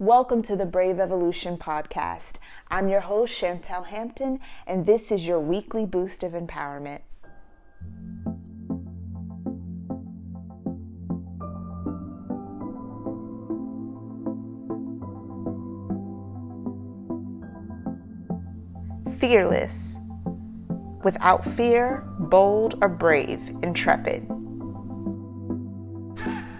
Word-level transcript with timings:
Welcome 0.00 0.40
to 0.44 0.56
the 0.56 0.64
Brave 0.64 0.98
Evolution 0.98 1.58
podcast. 1.58 2.36
I'm 2.70 2.88
your 2.88 3.00
host, 3.00 3.34
Chantel 3.34 3.88
Hampton, 3.88 4.40
and 4.66 4.86
this 4.86 5.12
is 5.12 5.26
your 5.26 5.38
weekly 5.38 5.84
boost 5.84 6.22
of 6.22 6.32
empowerment. 6.32 7.00
Fearless. 19.18 19.96
Without 21.04 21.44
fear, 21.56 22.08
bold 22.18 22.78
or 22.80 22.88
brave, 22.88 23.42
intrepid. 23.62 24.39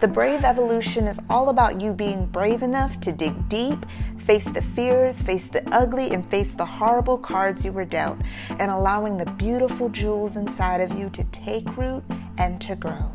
The 0.01 0.09
Brave 0.09 0.45
Evolution 0.45 1.07
is 1.07 1.21
all 1.29 1.51
about 1.51 1.79
you 1.79 1.93
being 1.93 2.25
brave 2.25 2.63
enough 2.63 2.99
to 3.01 3.13
dig 3.13 3.51
deep, 3.51 3.85
face 4.25 4.49
the 4.51 4.63
fears, 4.63 5.21
face 5.21 5.47
the 5.47 5.63
ugly, 5.75 6.13
and 6.13 6.27
face 6.31 6.55
the 6.55 6.65
horrible 6.65 7.19
cards 7.19 7.67
you 7.67 7.73
were 7.73 7.85
dealt, 7.85 8.17
and 8.49 8.71
allowing 8.71 9.19
the 9.19 9.31
beautiful 9.33 9.91
jewels 9.91 10.37
inside 10.37 10.81
of 10.81 10.99
you 10.99 11.11
to 11.11 11.23
take 11.25 11.77
root 11.77 12.03
and 12.39 12.59
to 12.63 12.77
grow. 12.77 13.13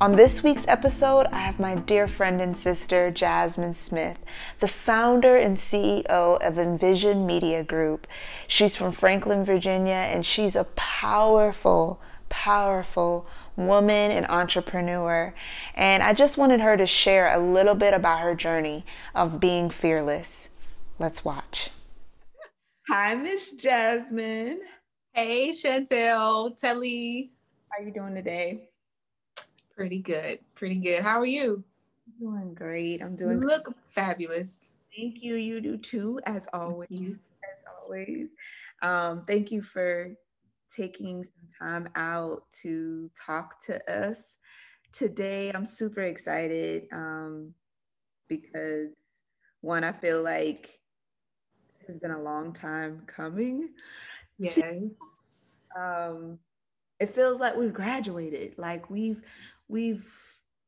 On 0.00 0.14
this 0.14 0.44
week's 0.44 0.68
episode, 0.68 1.26
I 1.32 1.40
have 1.40 1.58
my 1.58 1.74
dear 1.74 2.06
friend 2.06 2.40
and 2.40 2.56
sister, 2.56 3.10
Jasmine 3.10 3.74
Smith, 3.74 4.18
the 4.60 4.68
founder 4.68 5.36
and 5.36 5.56
CEO 5.56 6.06
of 6.40 6.58
Envision 6.60 7.26
Media 7.26 7.64
Group. 7.64 8.06
She's 8.46 8.76
from 8.76 8.92
Franklin, 8.92 9.44
Virginia, 9.44 9.94
and 9.94 10.24
she's 10.24 10.54
a 10.54 10.62
powerful, 10.76 12.00
powerful 12.28 13.26
woman 13.56 14.10
and 14.10 14.26
entrepreneur. 14.26 15.34
And 15.74 16.02
I 16.02 16.12
just 16.12 16.38
wanted 16.38 16.60
her 16.60 16.76
to 16.76 16.86
share 16.86 17.34
a 17.34 17.38
little 17.38 17.74
bit 17.74 17.94
about 17.94 18.20
her 18.20 18.34
journey 18.34 18.84
of 19.14 19.40
being 19.40 19.70
fearless. 19.70 20.48
Let's 20.98 21.24
watch. 21.24 21.70
Hi, 22.88 23.14
Miss 23.14 23.52
Jasmine. 23.52 24.60
Hey, 25.12 25.50
Chantel, 25.50 26.56
Telly. 26.56 27.32
How 27.70 27.82
are 27.82 27.86
you 27.86 27.92
doing 27.92 28.14
today? 28.14 28.68
Pretty 29.74 29.98
good. 29.98 30.38
Pretty 30.54 30.76
good. 30.76 31.02
How 31.02 31.18
are 31.18 31.26
you? 31.26 31.64
Doing 32.20 32.54
great. 32.54 33.02
I'm 33.02 33.16
doing. 33.16 33.40
You 33.40 33.46
look 33.46 33.64
great. 33.64 33.76
fabulous. 33.86 34.70
Thank 34.96 35.22
you. 35.22 35.34
You 35.34 35.60
do 35.60 35.76
too, 35.76 36.20
as 36.24 36.48
always. 36.52 36.88
As 36.90 37.74
always. 37.82 38.28
Um, 38.82 39.22
thank 39.22 39.50
you 39.50 39.62
for 39.62 40.14
taking 40.76 41.24
some 41.24 41.48
time 41.58 41.88
out 41.94 42.44
to 42.62 43.10
talk 43.16 43.64
to 43.66 43.92
us 43.92 44.36
today. 44.92 45.50
I'm 45.54 45.66
super 45.66 46.02
excited 46.02 46.86
um, 46.92 47.54
because 48.28 49.22
one, 49.60 49.84
I 49.84 49.92
feel 49.92 50.22
like 50.22 50.78
it 51.80 51.86
has 51.86 51.98
been 51.98 52.10
a 52.10 52.22
long 52.22 52.52
time 52.52 53.02
coming. 53.06 53.70
Yes. 54.38 55.56
um, 55.76 56.38
it 57.00 57.10
feels 57.10 57.40
like 57.40 57.56
we've 57.56 57.72
graduated. 57.72 58.58
Like 58.58 58.90
we've 58.90 59.22
we've 59.68 60.10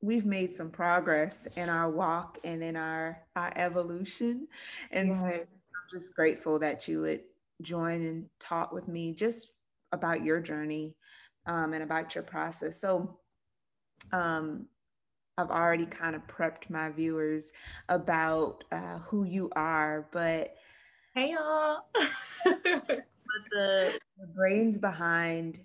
we've 0.01 0.27
made 0.27 0.53
some 0.53 0.71
progress 0.71 1.47
in 1.57 1.69
our 1.69 1.91
walk 1.91 2.39
and 2.45 2.63
in 2.63 2.77
our 2.77 3.23
our 3.37 3.53
evolution. 3.57 4.49
And 4.91 5.09
yes. 5.09 5.21
so 5.21 5.27
I'm 5.27 5.47
just 5.91 6.15
grateful 6.15 6.59
that 6.61 6.89
you 6.89 7.01
would 7.03 7.23
join 7.63 8.01
and 8.01 8.27
talk 8.39 8.73
with 8.73 8.89
me 8.89 9.13
just 9.13 9.49
about 9.93 10.25
your 10.25 10.41
journey 10.41 10.95
um, 11.47 11.73
and 11.73 11.83
about 11.83 12.15
your 12.15 12.25
process. 12.25 12.81
So, 12.81 13.19
um, 14.13 14.67
I've 15.37 15.51
already 15.51 15.87
kind 15.87 16.17
of 16.17 16.27
prepped 16.27 16.69
my 16.69 16.91
viewers 16.91 17.53
about 17.89 18.65
uh, 18.73 18.99
who 18.99 19.23
you 19.23 19.51
are, 19.55 20.09
but 20.11 20.57
hey 21.15 21.33
y'all, 21.33 21.83
the, 22.45 23.03
the 23.53 24.27
brains 24.35 24.79
behind 24.79 25.61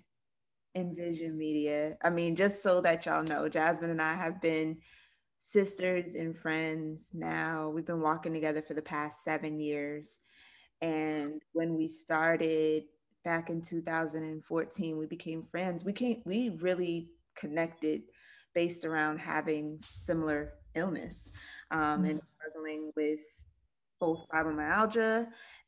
Envision 0.76 1.36
Media. 1.36 1.96
I 2.02 2.10
mean, 2.10 2.36
just 2.36 2.62
so 2.62 2.80
that 2.82 3.04
y'all 3.04 3.24
know, 3.24 3.48
Jasmine 3.48 3.90
and 3.90 4.02
I 4.02 4.14
have 4.14 4.40
been 4.40 4.78
sisters 5.40 6.14
and 6.14 6.36
friends 6.36 7.10
now. 7.12 7.68
We've 7.68 7.84
been 7.84 8.00
walking 8.00 8.32
together 8.32 8.62
for 8.62 8.74
the 8.74 8.82
past 8.82 9.24
seven 9.24 9.60
years. 9.60 10.20
And 10.82 11.42
when 11.52 11.76
we 11.76 11.88
started 11.88 12.84
back 13.24 13.50
in 13.50 13.62
2014 13.62 14.98
we 14.98 15.06
became 15.06 15.46
friends. 15.50 15.84
We 15.84 15.92
came 15.92 16.22
we 16.24 16.50
really 16.60 17.10
connected 17.34 18.02
based 18.54 18.84
around 18.84 19.18
having 19.18 19.76
similar 19.78 20.54
illness 20.74 21.32
um, 21.70 21.80
mm-hmm. 21.80 22.04
and 22.04 22.20
struggling 22.38 22.92
with 22.96 23.20
both 24.00 24.26
fibromyalgia 24.32 25.26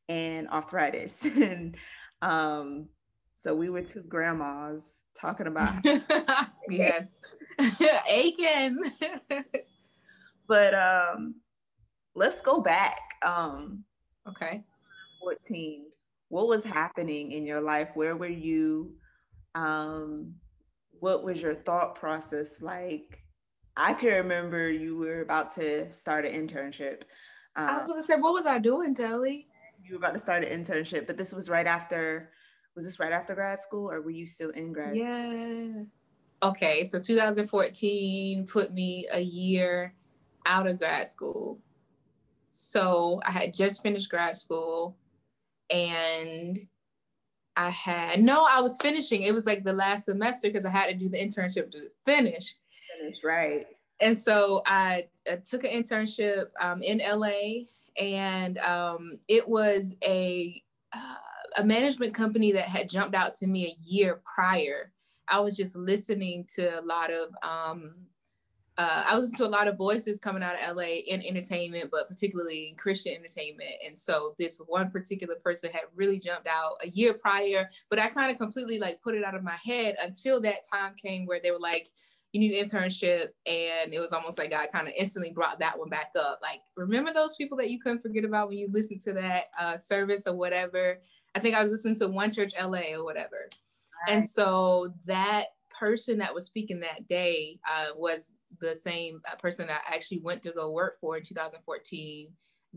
and 0.09 0.49
arthritis. 0.49 1.27
And 1.37 1.77
um, 2.23 2.89
so 3.35 3.55
we 3.55 3.69
were 3.69 3.83
two 3.83 4.03
grandmas 4.03 5.03
talking 5.15 5.47
about 5.49 5.85
yes. 6.69 7.09
Aiken 8.09 8.81
but 10.47 10.75
um 10.75 11.35
let's 12.15 12.41
go 12.41 12.61
back 12.61 12.99
um 13.23 13.85
okay. 14.29 14.63
14 15.21 15.87
what 16.29 16.49
was 16.49 16.65
happening 16.65 17.33
in 17.33 17.45
your 17.45 17.61
life? 17.61 17.91
Where 17.95 18.17
were 18.17 18.27
you? 18.27 18.95
Um, 19.55 20.35
what 20.99 21.25
was 21.25 21.41
your 21.41 21.55
thought 21.55 21.95
process 21.95 22.61
like? 22.61 23.23
I 23.77 23.93
can 23.93 24.09
remember 24.09 24.71
you 24.71 24.97
were 24.97 25.21
about 25.21 25.51
to 25.53 25.93
start 25.93 26.25
an 26.25 26.33
internship. 26.33 27.03
Um, 27.55 27.69
I 27.69 27.75
was 27.75 27.83
supposed 27.83 28.07
to 28.07 28.15
say, 28.15 28.21
what 28.21 28.33
was 28.33 28.47
I 28.47 28.59
doing, 28.59 28.95
Telly? 28.95 29.47
You 29.83 29.95
were 29.95 29.99
about 29.99 30.15
to 30.15 30.21
start 30.21 30.45
an 30.45 30.65
internship, 30.65 31.07
but 31.07 31.17
this 31.17 31.33
was 31.33 31.49
right 31.49 31.67
after. 31.67 32.31
Was 32.75 32.85
this 32.85 33.01
right 33.01 33.13
after 33.13 33.35
grad 33.35 33.59
school, 33.59 33.91
or 33.91 34.03
were 34.03 34.11
you 34.11 34.27
still 34.27 34.51
in 34.51 34.73
grad? 34.73 34.97
Yeah. 34.97 35.29
School? 35.71 35.87
Okay, 36.43 36.85
so 36.85 36.99
2014 36.99 38.47
put 38.47 38.75
me 38.75 39.07
a 39.11 39.21
year 39.21 39.95
out 40.45 40.67
of 40.67 40.79
grad 40.79 41.09
school. 41.09 41.59
So 42.51 43.21
I 43.25 43.31
had 43.31 43.55
just 43.55 43.83
finished 43.83 44.11
grad 44.11 44.37
school 44.37 44.97
and 45.71 46.59
I 47.57 47.71
had 47.71 48.23
no, 48.23 48.47
I 48.49 48.61
was 48.61 48.77
finishing. 48.81 49.23
It 49.23 49.35
was 49.35 49.47
like 49.47 49.65
the 49.65 49.73
last 49.73 50.05
semester 50.05 50.49
because 50.49 50.67
I 50.67 50.71
had 50.71 50.87
to 50.87 50.95
do 50.95 51.09
the 51.09 51.19
internship 51.19 51.73
to 51.73 51.89
finish. 52.05 52.55
Finish, 52.99 53.17
right. 53.25 53.67
And 54.01 54.17
so 54.17 54.63
I, 54.67 55.07
I 55.31 55.37
took 55.37 55.65
an 55.65 55.71
internship 55.71 56.49
um, 56.61 56.83
in 56.83 56.99
LA, 56.99 57.65
and 57.99 58.59
um, 58.59 59.19
it 59.27 59.49
was 59.49 59.95
a 60.05 60.63
uh, 60.93 61.15
a 61.57 61.65
management 61.65 62.13
company 62.13 62.53
that 62.53 62.69
had 62.69 62.91
jumped 62.91 63.15
out 63.15 63.35
to 63.37 63.47
me 63.47 63.67
a 63.67 63.77
year 63.83 64.21
prior. 64.35 64.93
I 65.29 65.41
was 65.41 65.57
just 65.57 65.75
listening 65.75 66.47
to 66.55 66.79
a 66.79 66.83
lot 66.83 67.11
of 67.11 67.31
um, 67.43 67.95
uh, 68.79 69.05
I 69.09 69.17
was 69.17 69.31
to 69.33 69.47
a 69.47 69.49
lot 69.49 69.69
of 69.69 69.79
voices 69.79 70.19
coming 70.19 70.43
out 70.43 70.55
of 70.61 70.77
LA 70.77 71.01
in 71.07 71.23
entertainment, 71.23 71.91
but 71.91 72.09
particularly 72.09 72.69
in 72.69 72.75
Christian 72.77 73.15
entertainment. 73.15 73.71
And 73.87 73.99
so 73.99 74.35
this 74.39 74.59
one 74.67 74.91
particular 74.91 75.37
person 75.37 75.71
had 75.71 75.85
really 75.95 76.19
jumped 76.19 76.47
out 76.47 76.75
a 76.83 76.89
year 76.89 77.15
prior, 77.15 77.71
but 77.89 77.99
I 77.99 78.09
kind 78.09 78.31
of 78.31 78.37
completely 78.37 78.79
like 78.79 79.01
put 79.01 79.15
it 79.15 79.25
out 79.25 79.35
of 79.35 79.43
my 79.43 79.57
head 79.65 79.97
until 80.03 80.41
that 80.43 80.69
time 80.71 80.95
came 80.95 81.25
where 81.25 81.41
they 81.43 81.53
were 81.53 81.59
like, 81.59 81.89
you 82.33 82.41
need 82.41 82.59
an 82.59 82.69
internship. 82.69 83.29
And 83.47 83.95
it 83.95 84.01
was 84.01 84.13
almost 84.13 84.39
like 84.39 84.51
God 84.51 84.67
kind 84.71 84.87
of 84.87 84.95
instantly 84.97 85.31
brought 85.31 85.59
that 85.61 85.79
one 85.79 85.89
back 85.89 86.11
up. 86.19 86.41
Like, 86.43 86.61
remember 86.77 87.15
those 87.15 87.37
people 87.37 87.57
that 87.59 87.71
you 87.71 87.81
couldn't 87.81 88.03
forget 88.03 88.25
about 88.25 88.49
when 88.49 88.59
you 88.59 88.69
listened 88.71 89.01
to 89.03 89.15
that 89.15 89.45
uh, 89.59 89.79
service 89.79 90.27
or 90.27 90.37
whatever? 90.37 90.99
I 91.35 91.39
think 91.39 91.57
I 91.57 91.63
was 91.63 91.73
listening 91.73 91.97
to 91.97 92.09
One 92.09 92.31
Church 92.31 92.53
LA 92.61 92.95
or 92.95 93.05
whatever. 93.05 93.49
Right. 94.07 94.17
And 94.17 94.29
so 94.29 94.93
that 95.07 95.47
person 95.79 96.19
that 96.19 96.35
was 96.35 96.47
speaking 96.47 96.81
that 96.81 97.09
day 97.09 97.59
uh, 97.71 97.89
was 97.97 98.33
the 98.61 98.75
same 98.75 99.21
uh, 99.31 99.37
person 99.37 99.69
I 99.69 99.79
actually 99.95 100.21
went 100.21 100.43
to 100.45 100.53
go 100.53 100.71
work 100.71 100.99
for 101.01 101.17
in 101.17 101.23
2014 101.23 102.29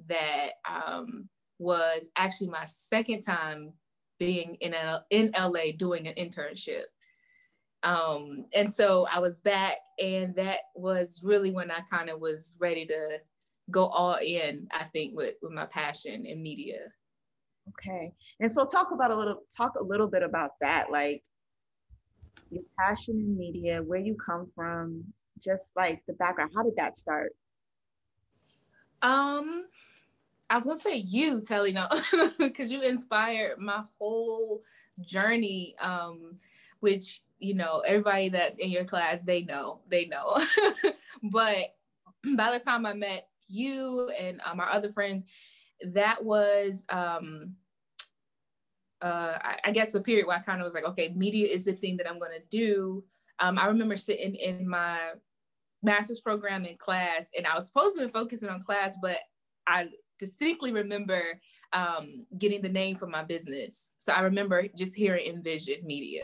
that 0.07 0.49
um, 0.69 1.29
was 1.57 2.09
actually 2.15 2.47
my 2.47 2.65
second 2.65 3.21
time 3.21 3.73
being 4.19 4.55
in, 4.61 4.75
in 5.09 5.31
LA 5.37 5.71
doing 5.77 6.07
an 6.07 6.15
internship. 6.15 6.83
Um, 7.83 8.45
and 8.53 8.71
so 8.71 9.07
I 9.11 9.19
was 9.19 9.39
back, 9.39 9.77
and 10.01 10.35
that 10.35 10.59
was 10.75 11.21
really 11.23 11.51
when 11.51 11.71
I 11.71 11.79
kind 11.89 12.09
of 12.09 12.19
was 12.19 12.57
ready 12.59 12.85
to 12.87 13.19
go 13.71 13.87
all 13.87 14.17
in, 14.21 14.67
I 14.71 14.85
think, 14.85 15.15
with, 15.15 15.35
with 15.41 15.53
my 15.53 15.65
passion 15.65 16.25
in 16.25 16.43
media. 16.43 16.79
Okay. 17.69 18.11
And 18.39 18.51
so 18.51 18.65
talk 18.65 18.91
about 18.91 19.11
a 19.11 19.15
little 19.15 19.43
talk 19.55 19.75
a 19.75 19.83
little 19.83 20.07
bit 20.07 20.23
about 20.23 20.51
that. 20.61 20.91
Like 20.91 21.23
your 22.51 22.63
passion 22.77 23.15
in 23.17 23.37
media, 23.37 23.81
where 23.81 23.99
you 23.99 24.15
come 24.15 24.49
from, 24.55 25.03
just 25.41 25.75
like 25.75 26.01
the 26.07 26.13
background. 26.13 26.51
How 26.55 26.63
did 26.63 26.75
that 26.77 26.97
start? 26.97 27.35
Um, 29.01 29.65
I 30.49 30.55
was 30.55 30.65
gonna 30.65 30.77
say 30.77 30.97
you, 30.97 31.41
Telly, 31.41 31.71
no, 31.71 31.87
because 32.39 32.71
you 32.71 32.81
inspired 32.81 33.59
my 33.59 33.83
whole 33.97 34.61
journey. 35.01 35.75
Um, 35.81 36.39
which 36.79 37.21
you 37.39 37.53
know, 37.53 37.79
everybody 37.79 38.29
that's 38.29 38.57
in 38.57 38.69
your 38.69 38.83
class, 38.83 39.21
they 39.21 39.43
know, 39.43 39.79
they 39.87 40.05
know. 40.05 40.37
but 41.23 41.75
by 42.35 42.51
the 42.51 42.59
time 42.59 42.85
I 42.85 42.93
met 42.93 43.27
you 43.47 44.11
and 44.19 44.41
um, 44.45 44.59
our 44.59 44.69
other 44.69 44.89
friends, 44.89 45.25
that 45.93 46.23
was 46.23 46.85
um, 46.89 47.55
uh, 49.01 49.37
I, 49.41 49.57
I, 49.65 49.71
guess 49.71 49.91
the 49.91 50.01
period 50.01 50.27
where 50.27 50.37
I 50.37 50.41
kind 50.41 50.59
of 50.59 50.65
was 50.65 50.73
like, 50.73 50.85
okay, 50.85 51.13
media 51.15 51.47
is 51.47 51.65
the 51.65 51.73
thing 51.73 51.97
that 51.97 52.09
I'm 52.09 52.19
going 52.19 52.33
to 52.33 52.43
do. 52.49 53.03
Um, 53.39 53.57
I 53.57 53.67
remember 53.67 53.95
sitting 53.95 54.35
in 54.35 54.67
my 54.67 55.11
master's 55.81 56.19
program 56.19 56.65
in 56.65 56.75
class, 56.77 57.29
and 57.37 57.47
I 57.47 57.55
was 57.55 57.67
supposed 57.67 57.97
to 57.97 58.05
be 58.05 58.11
focusing 58.11 58.49
on 58.49 58.61
class, 58.61 58.97
but 59.01 59.17
I 59.65 59.87
distinctly 60.17 60.73
remember 60.73 61.39
um, 61.71 62.25
getting 62.37 62.61
the 62.61 62.69
name 62.69 62.95
for 62.95 63.07
my 63.07 63.23
business. 63.23 63.91
So 63.99 64.11
I 64.11 64.21
remember 64.21 64.65
just 64.75 64.95
hearing 64.95 65.27
Envision 65.27 65.85
Media, 65.85 66.23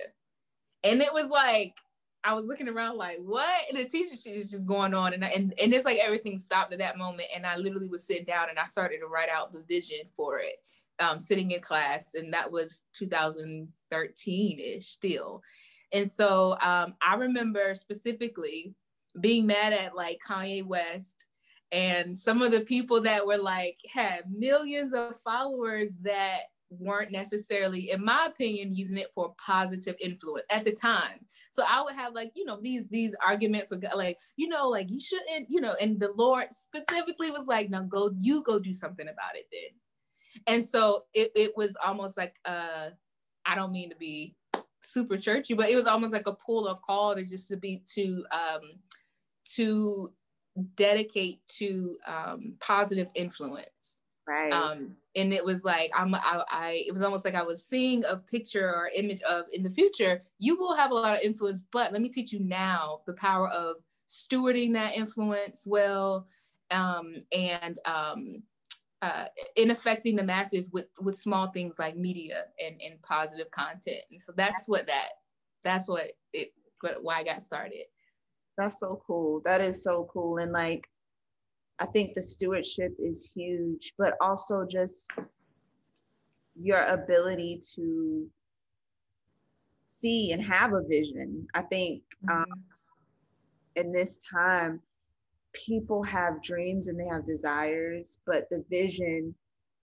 and 0.83 1.01
it 1.01 1.13
was 1.13 1.29
like 1.29 1.75
I 2.25 2.33
was 2.33 2.47
looking 2.47 2.67
around 2.67 2.97
like, 2.97 3.19
what? 3.19 3.61
And 3.69 3.79
the 3.79 3.85
teacher 3.85 4.17
sheet 4.17 4.35
is 4.35 4.51
just 4.51 4.67
going 4.67 4.93
on, 4.93 5.13
and 5.13 5.23
and 5.23 5.53
and 5.61 5.73
it's 5.73 5.85
like 5.85 5.99
everything 5.99 6.37
stopped 6.37 6.73
at 6.73 6.79
that 6.79 6.97
moment, 6.97 7.29
and 7.33 7.45
I 7.45 7.55
literally 7.55 7.87
was 7.87 8.05
sitting 8.05 8.25
down 8.25 8.49
and 8.49 8.59
I 8.59 8.65
started 8.65 8.99
to 8.99 9.07
write 9.07 9.29
out 9.29 9.53
the 9.53 9.61
vision 9.61 9.99
for 10.17 10.39
it 10.39 10.55
um, 10.99 11.19
sitting 11.19 11.51
in 11.51 11.59
class, 11.59 12.13
and 12.13 12.33
that 12.33 12.51
was 12.51 12.83
2013 12.97 14.59
ish 14.59 14.87
still. 14.87 15.41
And 15.91 16.09
so 16.09 16.57
um, 16.61 16.95
I 17.01 17.15
remember 17.15 17.75
specifically 17.75 18.73
being 19.19 19.45
mad 19.45 19.73
at 19.73 19.95
like 19.95 20.19
Kanye 20.27 20.65
West 20.65 21.27
and 21.71 22.15
some 22.15 22.41
of 22.41 22.51
the 22.51 22.61
people 22.61 23.01
that 23.01 23.25
were 23.25 23.37
like 23.37 23.77
had 23.93 24.23
millions 24.31 24.93
of 24.93 25.19
followers 25.21 25.97
that 25.99 26.41
weren't 26.69 27.11
necessarily 27.11 27.91
in 27.91 28.03
my 28.03 28.25
opinion 28.25 28.75
using 28.75 28.97
it 28.97 29.13
for 29.13 29.33
positive 29.37 29.95
influence 30.01 30.45
at 30.49 30.65
the 30.65 30.71
time 30.71 31.19
so 31.51 31.63
i 31.69 31.81
would 31.81 31.93
have 31.93 32.13
like 32.13 32.31
you 32.35 32.43
know 32.43 32.59
these 32.59 32.87
these 32.87 33.15
arguments 33.25 33.69
with 33.69 33.85
like 33.95 34.17
you 34.35 34.47
know 34.47 34.67
like 34.67 34.89
you 34.89 34.99
shouldn't 34.99 35.47
you 35.47 35.61
know 35.61 35.75
and 35.79 35.99
the 35.99 36.11
lord 36.15 36.47
specifically 36.51 37.29
was 37.29 37.47
like 37.47 37.69
no 37.69 37.83
go 37.83 38.11
you 38.19 38.41
go 38.43 38.57
do 38.57 38.73
something 38.73 39.07
about 39.07 39.35
it 39.35 39.45
then 39.51 39.71
and 40.47 40.63
so 40.63 41.03
it, 41.13 41.31
it 41.35 41.55
was 41.55 41.75
almost 41.85 42.17
like 42.17 42.35
uh 42.45 42.89
i 43.45 43.55
don't 43.55 43.71
mean 43.71 43.89
to 43.89 43.95
be 43.95 44.35
super 44.81 45.17
churchy 45.17 45.53
but 45.53 45.69
it 45.69 45.75
was 45.75 45.87
almost 45.87 46.13
like 46.13 46.27
a 46.27 46.33
pull 46.33 46.67
of 46.67 46.81
call 46.81 47.15
to 47.15 47.23
just 47.23 47.47
to 47.47 47.57
be 47.57 47.81
to 47.87 48.23
um 48.31 48.61
to 49.55 50.11
dedicate 50.75 51.45
to 51.47 51.97
um 52.07 52.55
positive 52.59 53.09
influence. 53.15 54.01
Right. 54.27 54.51
Um 54.51 54.95
and 55.15 55.33
it 55.33 55.45
was 55.45 55.63
like 55.63 55.91
I'm 55.95 56.15
I, 56.15 56.43
I 56.49 56.83
it 56.87 56.93
was 56.93 57.03
almost 57.03 57.25
like 57.25 57.35
I 57.35 57.43
was 57.43 57.63
seeing 57.63 58.03
a 58.05 58.15
picture 58.15 58.67
or 58.67 58.89
image 58.95 59.21
of 59.21 59.45
in 59.53 59.61
the 59.61 59.69
future 59.69 60.23
you 60.39 60.57
will 60.57 60.75
have 60.75 60.91
a 60.91 60.95
lot 60.95 61.15
of 61.15 61.21
influence 61.21 61.61
but 61.71 61.93
let 61.93 62.01
me 62.01 62.09
teach 62.09 62.33
you 62.33 62.39
now 62.39 63.01
the 63.05 63.13
power 63.13 63.47
of 63.49 63.75
stewarding 64.09 64.73
that 64.73 64.95
influence 64.95 65.65
well 65.67 66.27
um 66.71 67.23
and 67.31 67.77
um 67.85 68.41
uh, 69.01 69.25
in 69.55 69.71
affecting 69.71 70.15
the 70.15 70.23
masses 70.23 70.71
with 70.71 70.87
with 71.01 71.17
small 71.17 71.47
things 71.51 71.77
like 71.77 71.95
media 71.95 72.43
and, 72.65 72.79
and 72.81 73.01
positive 73.01 73.51
content. 73.51 74.01
And 74.11 74.21
so 74.21 74.33
that's 74.35 74.67
what 74.67 74.87
that 74.87 75.09
that's 75.63 75.87
what 75.87 76.11
it 76.33 76.53
what, 76.81 77.03
why 77.03 77.19
i 77.19 77.23
got 77.23 77.41
started. 77.41 77.85
That's 78.57 78.79
so 78.79 79.01
cool. 79.05 79.41
That 79.45 79.61
is 79.61 79.83
so 79.83 80.09
cool. 80.11 80.37
And 80.37 80.51
like 80.51 80.87
i 81.77 81.85
think 81.85 82.13
the 82.13 82.21
stewardship 82.21 82.95
is 82.97 83.29
huge 83.35 83.95
but 83.97 84.13
also 84.21 84.65
just 84.65 85.11
your 86.55 86.85
ability 86.85 87.59
to 87.75 88.29
see 89.83 90.31
and 90.31 90.43
have 90.43 90.73
a 90.73 90.83
vision. 90.83 91.47
I 91.53 91.61
think 91.61 92.03
um, 92.29 92.39
mm-hmm. 92.43 93.81
in 93.81 93.91
this 93.91 94.19
time 94.31 94.81
people 95.55 96.03
have 96.03 96.43
dreams 96.43 96.87
and 96.87 96.99
they 96.99 97.07
have 97.07 97.25
desires, 97.25 98.19
but 98.25 98.47
the 98.49 98.63
vision 98.69 99.33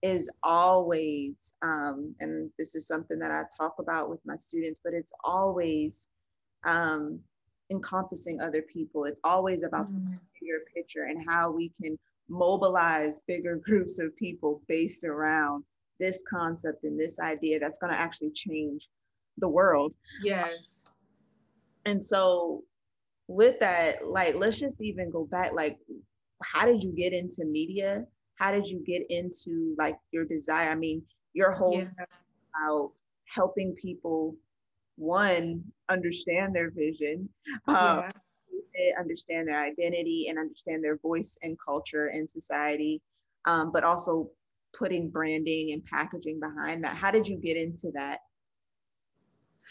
is 0.03 0.31
always, 0.43 1.55
um, 1.63 2.15
and 2.21 2.51
this 2.59 2.75
is 2.75 2.87
something 2.87 3.19
that 3.19 3.31
I 3.31 3.45
talk 3.57 3.77
about 3.79 4.11
with 4.11 4.21
my 4.25 4.37
students, 4.37 4.81
but 4.83 4.95
it's 4.95 5.13
always 5.25 6.09
um, 6.65 7.21
encompassing 7.71 8.41
other 8.41 8.63
people. 8.63 9.05
It's 9.05 9.21
always 9.25 9.63
about 9.63 9.87
mm-hmm. 9.87 10.13
the 10.13 10.19
bigger 10.41 10.65
picture 10.75 11.05
and 11.05 11.25
how 11.27 11.51
we 11.51 11.73
can 11.81 11.99
mobilize 12.29 13.21
bigger 13.27 13.57
groups 13.65 13.99
of 13.99 14.17
people 14.17 14.63
based 14.69 15.05
around 15.05 15.65
this 16.01 16.23
concept 16.29 16.85
and 16.85 16.99
this 16.99 17.21
idea 17.21 17.61
that's 17.61 17.79
going 17.79 17.93
to 17.93 17.99
actually 17.99 18.33
change 18.33 18.89
the 19.39 19.49
world. 19.49 19.95
Yes. 20.23 20.85
And 21.85 22.05
so 22.05 22.65
with 23.32 23.58
that, 23.61 24.06
like, 24.06 24.34
let's 24.34 24.61
just 24.61 24.81
even 24.81 25.11
go 25.11 25.25
back. 25.25 25.52
Like, 25.52 25.79
how 26.43 26.67
did 26.67 26.82
you 26.82 26.93
get 26.93 27.12
into 27.12 27.44
media? 27.44 28.05
How 28.37 28.52
did 28.52 28.67
you 28.67 28.82
get 28.84 29.02
into 29.11 29.75
like 29.79 29.96
your 30.11 30.25
desire? 30.25 30.70
I 30.70 30.75
mean, 30.75 31.02
your 31.32 31.50
whole 31.50 31.79
yeah. 31.79 31.88
about 32.55 32.93
helping 33.26 33.75
people, 33.75 34.37
one, 34.96 35.62
understand 35.88 36.55
their 36.55 36.70
vision, 36.70 37.29
um, 37.69 38.05
yeah. 38.05 38.11
understand 38.99 39.49
their 39.49 39.62
identity, 39.62 40.26
and 40.29 40.38
understand 40.38 40.84
their 40.84 40.99
voice 40.99 41.38
and 41.43 41.56
culture 41.64 42.08
and 42.08 42.29
society, 42.29 43.00
um, 43.46 43.73
but 43.73 43.84
also 43.84 44.29
putting 44.76 45.08
branding 45.08 45.73
and 45.73 45.84
packaging 45.84 46.40
behind 46.40 46.82
that. 46.84 46.96
How 46.96 47.11
did 47.11 47.29
you 47.29 47.37
get 47.37 47.56
into 47.56 47.90
that? 47.94 48.20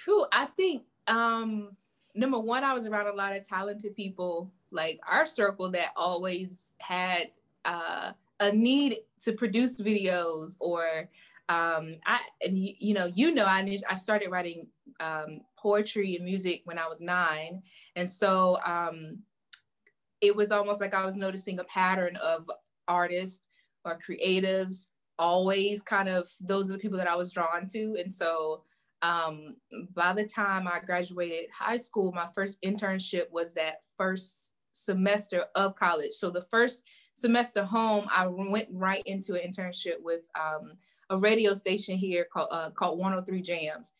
Whew, 0.05 0.25
I 0.31 0.45
think 0.45 0.83
um 1.07 1.71
number 2.15 2.39
one, 2.39 2.63
I 2.63 2.73
was 2.73 2.85
around 2.85 3.07
a 3.07 3.13
lot 3.13 3.35
of 3.35 3.47
talented 3.47 3.95
people 3.95 4.51
like 4.71 4.99
our 5.09 5.25
circle 5.25 5.69
that 5.71 5.91
always 5.95 6.75
had 6.79 7.31
uh, 7.65 8.11
a 8.39 8.51
need 8.51 8.97
to 9.23 9.33
produce 9.33 9.79
videos 9.79 10.55
or 10.59 11.09
um, 11.49 11.95
I 12.05 12.19
and 12.41 12.57
you, 12.57 12.73
you 12.79 12.93
know 12.93 13.05
you 13.05 13.33
know 13.33 13.45
I 13.45 13.77
I 13.89 13.95
started 13.95 14.29
writing 14.29 14.67
um, 14.99 15.41
poetry 15.57 16.15
and 16.15 16.23
music 16.23 16.61
when 16.65 16.79
I 16.79 16.87
was 16.87 17.01
nine, 17.01 17.61
and 17.95 18.09
so 18.09 18.57
um, 18.65 19.19
it 20.21 20.35
was 20.35 20.51
almost 20.51 20.79
like 20.79 20.93
I 20.93 21.05
was 21.05 21.17
noticing 21.17 21.59
a 21.59 21.63
pattern 21.65 22.15
of 22.17 22.49
artists 22.87 23.43
or 23.83 23.99
creatives 23.99 24.89
always 25.19 25.81
kind 25.81 26.09
of 26.09 26.29
those 26.39 26.69
are 26.69 26.73
the 26.73 26.79
people 26.79 26.97
that 26.97 27.09
I 27.09 27.15
was 27.15 27.31
drawn 27.31 27.67
to, 27.67 27.97
and 27.99 28.11
so 28.11 28.63
um, 29.01 29.55
by 29.93 30.13
the 30.13 30.25
time 30.25 30.67
I 30.67 30.79
graduated 30.79 31.49
high 31.51 31.77
school, 31.77 32.11
my 32.11 32.27
first 32.35 32.61
internship 32.61 33.31
was 33.31 33.53
that 33.55 33.77
first 33.97 34.51
semester 34.71 35.45
of 35.55 35.75
college. 35.75 36.13
So 36.13 36.29
the 36.29 36.43
first 36.43 36.83
semester 37.13 37.63
home, 37.63 38.07
I 38.15 38.27
went 38.27 38.67
right 38.71 39.03
into 39.05 39.33
an 39.33 39.49
internship 39.49 39.95
with 40.01 40.21
um, 40.39 40.73
a 41.09 41.17
radio 41.17 41.53
station 41.53 41.97
here 41.97 42.27
called 42.31 42.49
uh, 42.51 42.69
called 42.71 42.99
103 42.99 43.41
Jamz. 43.41 43.93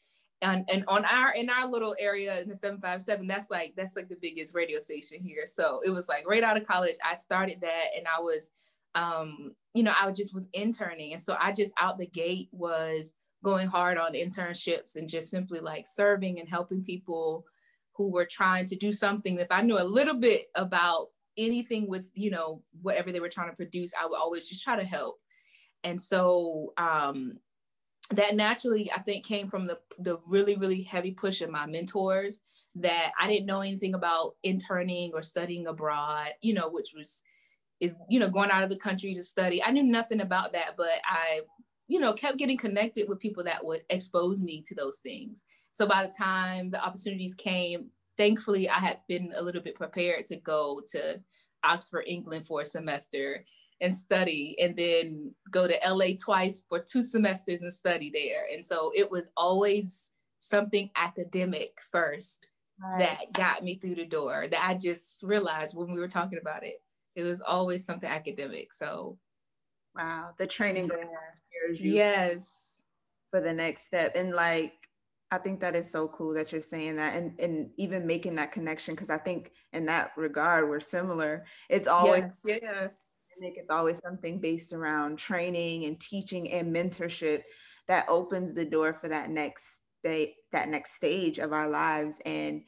And, 0.43 0.67
and 0.73 0.83
on 0.87 1.05
our 1.05 1.33
in 1.33 1.51
our 1.51 1.69
little 1.69 1.95
area 1.99 2.41
in 2.41 2.49
the 2.49 2.55
757 2.55 3.27
that's 3.27 3.51
like 3.51 3.75
that's 3.77 3.95
like 3.95 4.09
the 4.09 4.17
biggest 4.19 4.55
radio 4.55 4.79
station 4.79 5.19
here 5.21 5.45
so 5.45 5.81
it 5.85 5.91
was 5.91 6.09
like 6.09 6.27
right 6.27 6.41
out 6.41 6.57
of 6.57 6.65
college 6.65 6.95
i 7.05 7.13
started 7.13 7.61
that 7.61 7.89
and 7.95 8.07
i 8.07 8.19
was 8.19 8.49
um 8.95 9.53
you 9.75 9.83
know 9.83 9.93
i 10.01 10.09
just 10.09 10.33
was 10.33 10.49
interning 10.53 11.13
and 11.13 11.21
so 11.21 11.37
i 11.39 11.51
just 11.51 11.71
out 11.79 11.99
the 11.99 12.07
gate 12.07 12.49
was 12.51 13.13
going 13.43 13.67
hard 13.67 13.97
on 13.97 14.13
internships 14.13 14.95
and 14.95 15.09
just 15.09 15.29
simply 15.29 15.59
like 15.59 15.87
serving 15.87 16.39
and 16.39 16.47
helping 16.47 16.83
people 16.83 17.45
who 17.93 18.11
were 18.11 18.25
trying 18.25 18.65
to 18.67 18.75
do 18.75 18.91
something. 18.91 19.37
If 19.39 19.51
I 19.51 19.61
knew 19.61 19.79
a 19.79 19.83
little 19.83 20.15
bit 20.15 20.47
about 20.55 21.09
anything 21.37 21.87
with, 21.87 22.09
you 22.13 22.31
know, 22.31 22.61
whatever 22.81 23.11
they 23.11 23.19
were 23.19 23.29
trying 23.29 23.49
to 23.49 23.55
produce, 23.55 23.91
I 23.99 24.05
would 24.07 24.17
always 24.17 24.47
just 24.47 24.63
try 24.63 24.75
to 24.75 24.83
help. 24.83 25.19
And 25.83 25.99
so 25.99 26.73
um, 26.77 27.39
that 28.11 28.35
naturally, 28.35 28.91
I 28.91 28.99
think, 28.99 29.25
came 29.25 29.47
from 29.47 29.67
the, 29.67 29.79
the 29.99 30.19
really, 30.27 30.55
really 30.55 30.83
heavy 30.83 31.11
push 31.11 31.41
of 31.41 31.49
my 31.49 31.65
mentors 31.65 32.41
that 32.75 33.11
I 33.19 33.27
didn't 33.27 33.47
know 33.47 33.61
anything 33.61 33.95
about 33.95 34.35
interning 34.43 35.11
or 35.13 35.21
studying 35.21 35.67
abroad, 35.67 36.29
you 36.41 36.53
know, 36.53 36.69
which 36.69 36.93
was 36.95 37.23
is 37.81 37.97
you 38.09 38.19
know 38.19 38.29
going 38.29 38.51
out 38.51 38.63
of 38.63 38.69
the 38.69 38.77
country 38.77 39.13
to 39.15 39.23
study. 39.23 39.61
I 39.61 39.71
knew 39.71 39.83
nothing 39.83 40.21
about 40.21 40.53
that, 40.53 40.77
but 40.77 41.01
I 41.03 41.41
you 41.91 41.99
know, 41.99 42.13
kept 42.13 42.37
getting 42.37 42.55
connected 42.55 43.09
with 43.09 43.19
people 43.19 43.43
that 43.43 43.65
would 43.65 43.81
expose 43.89 44.41
me 44.41 44.63
to 44.65 44.73
those 44.73 44.99
things. 44.99 45.43
So 45.73 45.85
by 45.85 46.07
the 46.07 46.13
time 46.17 46.71
the 46.71 46.81
opportunities 46.81 47.35
came, 47.35 47.89
thankfully 48.17 48.69
I 48.69 48.79
had 48.79 48.99
been 49.09 49.33
a 49.35 49.41
little 49.41 49.61
bit 49.61 49.75
prepared 49.75 50.25
to 50.27 50.37
go 50.37 50.81
to 50.93 51.19
Oxford, 51.65 52.05
England 52.07 52.45
for 52.45 52.61
a 52.61 52.65
semester 52.65 53.43
and 53.81 53.93
study, 53.93 54.55
and 54.61 54.73
then 54.77 55.35
go 55.51 55.67
to 55.67 55.77
LA 55.85 56.15
twice 56.17 56.63
for 56.69 56.79
two 56.79 57.03
semesters 57.03 57.61
and 57.61 57.73
study 57.73 58.09
there. 58.09 58.45
And 58.53 58.63
so 58.63 58.93
it 58.95 59.11
was 59.11 59.29
always 59.35 60.11
something 60.39 60.89
academic 60.95 61.77
first 61.91 62.47
right. 62.81 62.99
that 62.99 63.33
got 63.33 63.65
me 63.65 63.75
through 63.75 63.95
the 63.95 64.05
door 64.05 64.47
that 64.49 64.65
I 64.65 64.75
just 64.75 65.21
realized 65.23 65.75
when 65.75 65.91
we 65.91 65.99
were 65.99 66.07
talking 66.07 66.39
about 66.41 66.63
it. 66.65 66.81
It 67.17 67.23
was 67.23 67.41
always 67.41 67.83
something 67.83 68.09
academic. 68.09 68.71
So 68.71 69.17
wow, 69.93 70.31
the 70.37 70.47
training 70.47 70.89
prepares 71.61 71.79
you 71.79 71.93
yes 71.93 72.81
for 73.29 73.41
the 73.41 73.53
next 73.53 73.83
step 73.83 74.11
and 74.15 74.33
like 74.33 74.73
I 75.33 75.37
think 75.37 75.61
that 75.61 75.77
is 75.77 75.89
so 75.89 76.09
cool 76.09 76.33
that 76.33 76.51
you're 76.51 76.59
saying 76.59 76.97
that 76.97 77.15
and 77.15 77.39
and 77.39 77.69
even 77.77 78.05
making 78.05 78.35
that 78.35 78.51
connection 78.51 78.95
because 78.95 79.09
I 79.09 79.17
think 79.17 79.53
in 79.71 79.85
that 79.85 80.11
regard 80.17 80.67
we're 80.67 80.81
similar. 80.81 81.45
It's 81.69 81.87
always 81.87 82.25
yeah, 82.43 82.57
yeah. 82.61 82.87
it's 83.39 83.69
always 83.69 83.99
something 83.99 84.41
based 84.41 84.73
around 84.73 85.17
training 85.17 85.85
and 85.85 85.97
teaching 85.97 86.51
and 86.51 86.75
mentorship 86.75 87.43
that 87.87 88.09
opens 88.09 88.53
the 88.53 88.65
door 88.65 88.93
for 88.93 89.07
that 89.07 89.29
next 89.29 89.79
day, 90.03 90.35
that 90.51 90.67
next 90.67 90.95
stage 90.95 91.39
of 91.39 91.53
our 91.53 91.69
lives. 91.69 92.19
And 92.25 92.63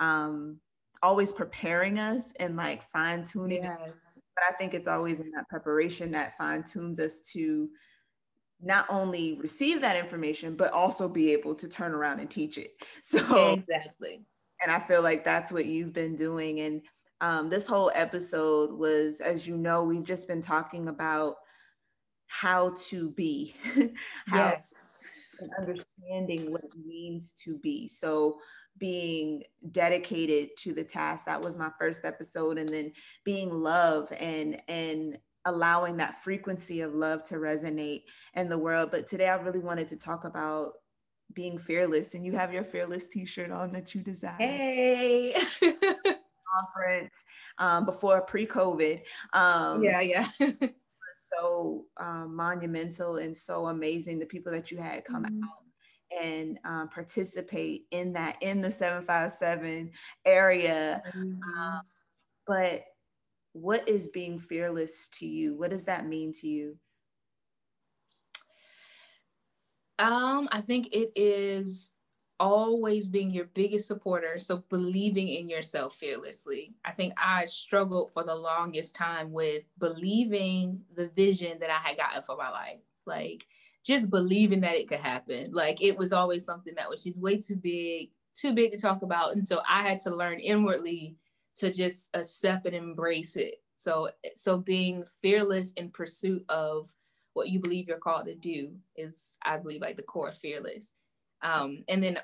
um, 0.00 0.58
always 1.02 1.32
preparing 1.32 1.98
us 1.98 2.32
and 2.40 2.56
like 2.56 2.90
fine 2.90 3.24
tuning 3.24 3.62
yes. 3.62 4.22
But 4.34 4.44
I 4.48 4.56
think 4.58 4.74
it's 4.74 4.88
always 4.88 5.20
in 5.20 5.30
that 5.32 5.48
preparation 5.48 6.10
that 6.12 6.36
fine 6.36 6.64
tunes 6.64 6.98
us 6.98 7.20
to 7.32 7.68
not 8.60 8.86
only 8.88 9.34
receive 9.34 9.80
that 9.82 9.96
information, 9.96 10.56
but 10.56 10.72
also 10.72 11.08
be 11.08 11.32
able 11.32 11.54
to 11.54 11.68
turn 11.68 11.92
around 11.92 12.20
and 12.20 12.30
teach 12.30 12.58
it. 12.58 12.72
So 13.02 13.52
exactly. 13.52 14.24
And 14.62 14.72
I 14.72 14.80
feel 14.80 15.02
like 15.02 15.24
that's 15.24 15.52
what 15.52 15.66
you've 15.66 15.92
been 15.92 16.16
doing. 16.16 16.60
And 16.60 16.82
um, 17.20 17.48
this 17.48 17.66
whole 17.66 17.92
episode 17.94 18.72
was, 18.72 19.20
as 19.20 19.46
you 19.46 19.56
know, 19.56 19.84
we've 19.84 20.04
just 20.04 20.26
been 20.26 20.42
talking 20.42 20.88
about 20.88 21.36
how 22.26 22.74
to 22.88 23.10
be, 23.10 23.54
how 24.26 24.48
yes, 24.50 25.10
and 25.40 25.50
understanding 25.58 26.52
what 26.52 26.64
it 26.64 26.74
means 26.84 27.32
to 27.44 27.56
be. 27.58 27.86
So 27.86 28.38
being 28.78 29.42
dedicated 29.72 30.50
to 30.56 30.72
the 30.72 30.84
task 30.84 31.26
that 31.26 31.42
was 31.42 31.56
my 31.56 31.70
first 31.80 32.04
episode 32.04 32.58
and 32.58 32.68
then 32.68 32.92
being 33.24 33.52
love 33.52 34.12
and 34.20 34.62
and 34.68 35.18
allowing 35.48 35.96
that 35.96 36.22
frequency 36.22 36.80
of 36.80 36.94
love 36.94 37.22
to 37.24 37.36
resonate 37.36 38.02
in 38.34 38.48
the 38.48 38.58
world 38.58 38.90
but 38.90 39.06
today 39.06 39.28
i 39.28 39.36
really 39.36 39.58
wanted 39.58 39.88
to 39.88 39.96
talk 39.96 40.24
about 40.24 40.72
being 41.34 41.58
fearless 41.58 42.14
and 42.14 42.24
you 42.24 42.32
have 42.32 42.52
your 42.52 42.64
fearless 42.64 43.06
t-shirt 43.06 43.50
on 43.50 43.72
that 43.72 43.94
you 43.94 44.00
designed 44.00 44.40
hey 44.40 45.34
conference 46.56 47.24
um, 47.58 47.84
before 47.84 48.22
pre-covid 48.22 49.02
um, 49.34 49.82
yeah 49.82 50.00
yeah 50.00 50.28
was 50.40 50.70
so 51.14 51.84
um, 51.98 52.34
monumental 52.34 53.16
and 53.16 53.36
so 53.36 53.66
amazing 53.66 54.18
the 54.18 54.26
people 54.26 54.52
that 54.52 54.70
you 54.70 54.78
had 54.78 55.04
come 55.04 55.24
mm-hmm. 55.24 55.44
out 55.44 56.22
and 56.22 56.58
um, 56.64 56.88
participate 56.88 57.86
in 57.90 58.12
that 58.14 58.36
in 58.40 58.60
the 58.60 58.70
757 58.70 59.90
area. 60.24 61.02
Mm-hmm. 61.08 61.60
Um, 61.60 61.82
but 62.46 62.84
what 63.60 63.88
is 63.88 64.08
being 64.08 64.38
fearless 64.38 65.08
to 65.08 65.26
you? 65.26 65.56
What 65.56 65.70
does 65.70 65.84
that 65.84 66.06
mean 66.06 66.32
to 66.34 66.46
you? 66.46 66.76
Um, 69.98 70.48
I 70.52 70.60
think 70.60 70.88
it 70.92 71.12
is 71.16 71.92
always 72.40 73.08
being 73.08 73.30
your 73.30 73.46
biggest 73.46 73.88
supporter. 73.88 74.38
So 74.38 74.62
believing 74.68 75.28
in 75.28 75.48
yourself 75.48 75.96
fearlessly. 75.96 76.74
I 76.84 76.92
think 76.92 77.14
I 77.16 77.44
struggled 77.46 78.12
for 78.12 78.22
the 78.22 78.34
longest 78.34 78.94
time 78.94 79.32
with 79.32 79.64
believing 79.78 80.82
the 80.94 81.08
vision 81.08 81.58
that 81.60 81.70
I 81.70 81.78
had 81.78 81.96
gotten 81.96 82.22
for 82.22 82.36
my 82.36 82.50
life. 82.50 82.80
Like 83.06 83.46
just 83.84 84.10
believing 84.10 84.60
that 84.60 84.76
it 84.76 84.88
could 84.88 85.00
happen. 85.00 85.52
Like 85.52 85.82
it 85.82 85.98
was 85.98 86.12
always 86.12 86.44
something 86.44 86.74
that 86.76 86.88
was 86.88 87.02
just 87.02 87.16
way 87.16 87.38
too 87.38 87.56
big, 87.56 88.10
too 88.34 88.54
big 88.54 88.70
to 88.72 88.78
talk 88.78 89.02
about. 89.02 89.32
And 89.32 89.46
so 89.46 89.60
I 89.68 89.82
had 89.82 90.00
to 90.00 90.14
learn 90.14 90.38
inwardly 90.38 91.16
to 91.58 91.72
just 91.72 92.10
accept 92.14 92.66
and 92.66 92.74
embrace 92.74 93.36
it. 93.36 93.56
So 93.76 94.10
so 94.34 94.58
being 94.58 95.04
fearless 95.22 95.72
in 95.74 95.90
pursuit 95.90 96.44
of 96.48 96.92
what 97.34 97.48
you 97.48 97.60
believe 97.60 97.86
you're 97.86 97.98
called 97.98 98.26
to 98.26 98.34
do 98.34 98.72
is 98.96 99.38
I 99.44 99.58
believe 99.58 99.80
like 99.80 99.96
the 99.96 100.02
core 100.02 100.30
fearless. 100.30 100.92
Um, 101.42 101.84
and 101.88 102.02
then 102.02 102.18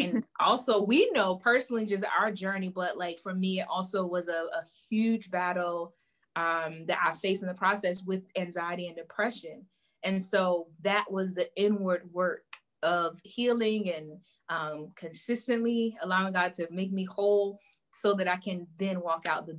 and 0.00 0.24
also 0.40 0.82
we 0.82 1.10
know 1.12 1.36
personally 1.36 1.86
just 1.86 2.04
our 2.18 2.30
journey, 2.30 2.68
but 2.68 2.96
like 2.96 3.18
for 3.18 3.34
me, 3.34 3.60
it 3.60 3.66
also 3.68 4.04
was 4.04 4.28
a, 4.28 4.32
a 4.32 4.64
huge 4.90 5.30
battle 5.30 5.94
um, 6.36 6.84
that 6.86 6.98
I 7.02 7.12
faced 7.12 7.42
in 7.42 7.48
the 7.48 7.54
process 7.54 8.02
with 8.04 8.22
anxiety 8.36 8.88
and 8.88 8.96
depression. 8.96 9.64
And 10.02 10.22
so 10.22 10.66
that 10.82 11.10
was 11.10 11.34
the 11.34 11.48
inward 11.56 12.02
work 12.12 12.44
of 12.82 13.18
healing 13.22 13.90
and 13.90 14.18
um, 14.50 14.92
consistently 14.94 15.96
allowing 16.02 16.34
God 16.34 16.52
to 16.54 16.68
make 16.70 16.92
me 16.92 17.04
whole 17.04 17.58
so 17.94 18.14
that 18.14 18.28
I 18.28 18.36
can 18.36 18.66
then 18.78 19.00
walk 19.00 19.26
out 19.26 19.46
the 19.46 19.54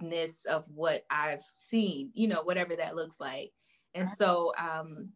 bigness 0.00 0.44
of 0.44 0.64
what 0.72 1.04
I've 1.10 1.44
seen, 1.52 2.10
you 2.14 2.28
know, 2.28 2.42
whatever 2.42 2.76
that 2.76 2.96
looks 2.96 3.20
like. 3.20 3.52
And 3.94 4.08
so 4.08 4.52
um, 4.58 5.10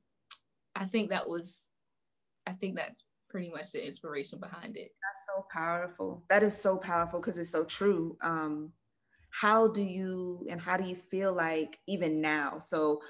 I 0.75 0.85
think 0.85 1.11
that 1.11 1.29
was, 1.29 1.63
I 2.47 2.53
think 2.53 2.77
that's 2.77 3.05
pretty 3.31 3.49
much 3.51 3.73
the 3.73 3.85
inspiration 3.85 4.39
behind 4.39 4.77
it. 4.77 4.91
That's 5.03 5.27
so 5.35 5.47
powerful. 5.53 6.25
That 6.29 6.43
is 6.43 6.57
so 6.57 6.77
powerful 6.77 7.21
because 7.21 7.39
it's 7.39 7.51
so 7.51 7.65
true. 7.65 8.17
Um, 8.21 8.73
how 9.31 9.69
do 9.69 9.83
you 9.83 10.47
and 10.51 10.61
how 10.61 10.77
do 10.77 10.85
you 10.89 10.97
feel 10.97 11.35
like 11.35 11.79
even 11.87 12.21
now? 12.21 12.59
So 12.59 13.03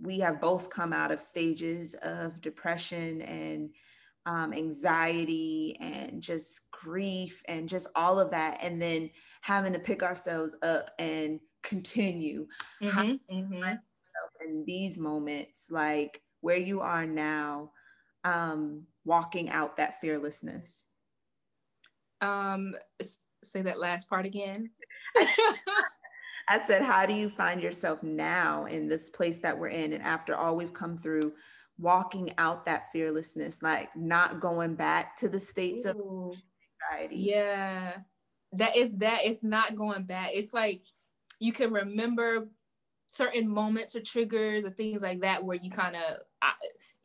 we 0.00 0.20
have 0.20 0.40
both 0.40 0.68
come 0.68 0.92
out 0.92 1.10
of 1.10 1.22
stages 1.22 1.94
of 2.02 2.40
depression 2.40 3.22
and 3.22 3.70
um, 4.26 4.52
anxiety 4.52 5.76
and 5.80 6.20
just 6.20 6.70
grief 6.70 7.42
and 7.48 7.68
just 7.68 7.88
all 7.94 8.18
of 8.20 8.30
that 8.32 8.58
and 8.60 8.82
then 8.82 9.08
having 9.40 9.72
to 9.72 9.78
pick 9.78 10.02
ourselves 10.02 10.54
up 10.62 10.90
and 10.98 11.40
continue 11.62 12.46
mm-hmm, 12.82 13.12
mm-hmm. 13.32 13.72
in 14.44 14.64
these 14.66 14.98
moments 14.98 15.68
like 15.70 16.22
where 16.40 16.58
you 16.58 16.80
are 16.80 17.06
now 17.06 17.70
um, 18.24 18.82
walking 19.04 19.48
out 19.50 19.76
that 19.76 20.00
fearlessness 20.00 20.86
um 22.20 22.74
say 23.44 23.62
that 23.62 23.78
last 23.78 24.08
part 24.08 24.26
again 24.26 24.70
I 26.48 26.58
said, 26.58 26.82
how 26.82 27.06
do 27.06 27.14
you 27.14 27.28
find 27.28 27.60
yourself 27.60 28.02
now 28.02 28.66
in 28.66 28.86
this 28.86 29.10
place 29.10 29.40
that 29.40 29.58
we're 29.58 29.68
in? 29.68 29.92
And 29.92 30.02
after 30.02 30.36
all 30.36 30.56
we've 30.56 30.72
come 30.72 30.96
through, 30.96 31.32
walking 31.78 32.32
out 32.38 32.66
that 32.66 32.90
fearlessness, 32.92 33.62
like 33.62 33.94
not 33.96 34.40
going 34.40 34.74
back 34.74 35.16
to 35.18 35.28
the 35.28 35.38
states 35.38 35.84
Ooh. 35.86 36.32
of 36.32 36.42
anxiety. 36.92 37.16
Yeah. 37.16 37.98
That 38.52 38.76
is 38.76 38.96
that 38.98 39.20
it's 39.24 39.42
not 39.42 39.76
going 39.76 40.04
back. 40.04 40.30
It's 40.32 40.54
like 40.54 40.82
you 41.40 41.52
can 41.52 41.72
remember 41.72 42.48
certain 43.08 43.48
moments 43.48 43.94
or 43.94 44.00
triggers 44.00 44.64
or 44.64 44.70
things 44.70 45.02
like 45.02 45.20
that 45.20 45.44
where 45.44 45.56
you 45.56 45.70
kind 45.70 45.96
of 45.96 46.18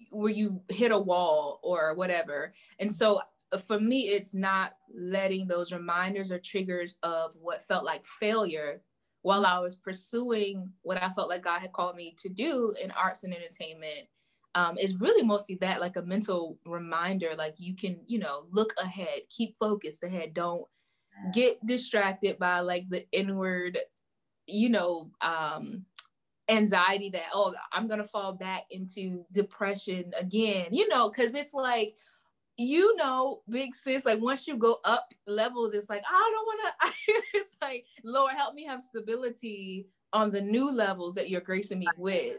where 0.10 0.32
you 0.32 0.62
hit 0.70 0.92
a 0.92 1.00
wall 1.00 1.60
or 1.64 1.94
whatever. 1.96 2.54
And 2.80 2.92
so 2.92 3.22
uh, 3.52 3.58
for 3.58 3.80
me, 3.80 4.10
it's 4.10 4.34
not 4.34 4.74
letting 4.94 5.48
those 5.48 5.72
reminders 5.72 6.32
or 6.32 6.40
triggers 6.40 6.98
of 7.04 7.34
what 7.42 7.66
felt 7.68 7.86
like 7.86 8.06
failure 8.06 8.82
while 9.22 9.46
I 9.46 9.60
was 9.60 9.76
pursuing 9.76 10.72
what 10.82 11.02
I 11.02 11.10
felt 11.10 11.30
like 11.30 11.44
God 11.44 11.60
had 11.60 11.74
called 11.74 11.96
me 11.96 12.16
to 12.20 12.30
do 12.30 12.74
in 12.82 12.92
arts 12.92 13.24
and 13.24 13.34
entertainment, 13.34 14.08
um, 14.56 14.78
is 14.78 15.00
really 15.00 15.24
mostly 15.24 15.56
that 15.62 15.80
like 15.80 15.96
a 15.96 16.02
mental 16.02 16.58
reminder 16.66 17.32
like 17.38 17.56
you 17.58 17.76
can 17.76 18.00
you 18.08 18.20
know 18.20 18.46
look 18.52 18.74
ahead 18.82 19.20
keep 19.30 19.58
focused 19.58 20.04
ahead 20.04 20.34
don't 20.34 20.66
get 21.34 21.66
distracted 21.66 22.38
by 22.40 22.60
like 22.60 22.90
the 22.90 23.06
inward 23.12 23.78
you 24.48 24.70
know 24.70 25.10
um 25.22 25.86
anxiety 26.50 27.10
that 27.10 27.28
oh 27.34 27.54
i'm 27.72 27.88
gonna 27.88 28.04
fall 28.04 28.34
back 28.34 28.64
into 28.72 29.24
depression 29.32 30.12
again 30.20 30.68
you 30.72 30.88
know 30.90 31.10
because 31.10 31.34
it's 31.34 31.54
like 31.54 31.96
you 32.58 32.96
know, 32.96 33.42
big 33.50 33.74
sis, 33.74 34.06
like 34.06 34.22
once 34.22 34.48
you 34.48 34.56
go 34.56 34.80
up 34.84 35.14
levels, 35.26 35.74
it's 35.74 35.90
like, 35.90 36.04
I 36.08 36.32
don't 36.32 36.46
want 36.46 36.62
to, 36.62 37.14
it's 37.34 37.58
like, 37.62 37.86
Lord, 38.04 38.34
help 38.36 38.54
me 38.54 38.66
have 38.66 38.82
stability 38.84 39.88
on 40.14 40.32
the 40.32 40.42
new 40.42 40.72
levels 40.72 41.16
that 41.16 41.30
you're 41.30 41.42
gracing 41.42 41.80
me 41.80 41.88
with. 41.98 42.38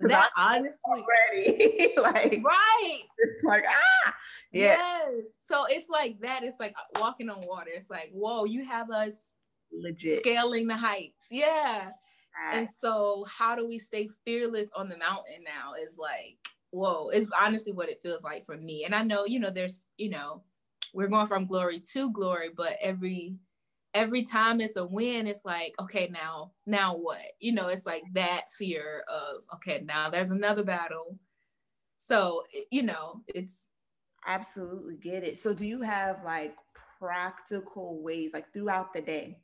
That 0.00 0.30
honestly, 0.36 1.04
ready, 1.32 1.94
like, 2.02 2.42
right. 2.44 3.00
It's 3.18 3.44
like, 3.44 3.64
ah, 3.68 4.14
yeah. 4.52 4.76
Yes. 4.76 5.28
So 5.46 5.64
it's 5.68 5.88
like 5.88 6.20
that. 6.20 6.42
It's 6.42 6.58
like 6.60 6.74
walking 7.00 7.30
on 7.30 7.40
water. 7.46 7.70
It's 7.74 7.90
like, 7.90 8.10
whoa, 8.12 8.44
you 8.44 8.64
have 8.64 8.90
us 8.90 9.34
legit 9.72 10.20
scaling 10.20 10.66
the 10.66 10.76
heights. 10.76 11.26
Yeah. 11.30 11.90
Right. 12.36 12.56
And 12.56 12.68
so, 12.68 13.24
how 13.28 13.54
do 13.54 13.66
we 13.66 13.78
stay 13.78 14.10
fearless 14.24 14.68
on 14.74 14.88
the 14.88 14.96
mountain 14.96 15.44
now? 15.44 15.74
Is 15.74 15.96
like, 15.98 16.36
whoa, 16.70 17.08
it's 17.10 17.30
honestly 17.40 17.72
what 17.72 17.88
it 17.88 18.00
feels 18.02 18.24
like 18.24 18.44
for 18.44 18.56
me. 18.56 18.84
And 18.84 18.94
I 18.94 19.02
know, 19.02 19.24
you 19.24 19.38
know, 19.38 19.50
there's, 19.50 19.90
you 19.96 20.10
know, 20.10 20.42
we're 20.92 21.08
going 21.08 21.28
from 21.28 21.46
glory 21.46 21.80
to 21.92 22.10
glory, 22.12 22.50
but 22.54 22.76
every 22.80 23.36
every 23.94 24.24
time 24.24 24.60
it's 24.60 24.76
a 24.76 24.84
win, 24.84 25.26
it's 25.26 25.44
like, 25.44 25.74
okay, 25.80 26.10
now, 26.12 26.52
now 26.66 26.96
what? 26.96 27.22
You 27.40 27.52
know, 27.52 27.68
it's 27.68 27.86
like 27.86 28.02
that 28.14 28.50
fear 28.52 29.04
of, 29.08 29.42
okay, 29.54 29.82
now 29.84 30.10
there's 30.10 30.30
another 30.30 30.64
battle. 30.64 31.18
So, 31.98 32.42
you 32.70 32.82
know, 32.82 33.22
it's 33.28 33.68
absolutely 34.26 34.96
get 34.96 35.26
it. 35.26 35.38
So, 35.38 35.54
do 35.54 35.64
you 35.64 35.80
have 35.80 36.18
like 36.24 36.54
practical 36.98 38.02
ways, 38.02 38.34
like 38.34 38.52
throughout 38.52 38.92
the 38.92 39.00
day? 39.00 39.38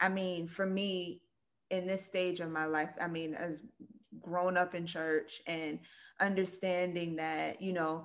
I 0.00 0.08
mean, 0.08 0.46
for 0.46 0.66
me, 0.66 1.22
in 1.70 1.86
this 1.86 2.04
stage 2.04 2.40
of 2.40 2.50
my 2.50 2.66
life, 2.66 2.90
I 3.00 3.08
mean, 3.08 3.34
as 3.34 3.62
grown 4.20 4.56
up 4.56 4.74
in 4.74 4.86
church 4.86 5.40
and 5.46 5.78
understanding 6.20 7.16
that, 7.16 7.60
you 7.60 7.72
know, 7.72 8.04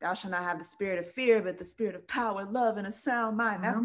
thou 0.00 0.14
shalt 0.14 0.32
not 0.32 0.44
have 0.44 0.58
the 0.58 0.64
spirit 0.64 0.98
of 0.98 1.10
fear, 1.10 1.42
but 1.42 1.58
the 1.58 1.64
spirit 1.64 1.94
of 1.94 2.06
power, 2.06 2.46
love, 2.50 2.76
and 2.76 2.86
a 2.86 2.92
sound 2.92 3.36
mind. 3.36 3.64
That's 3.64 3.80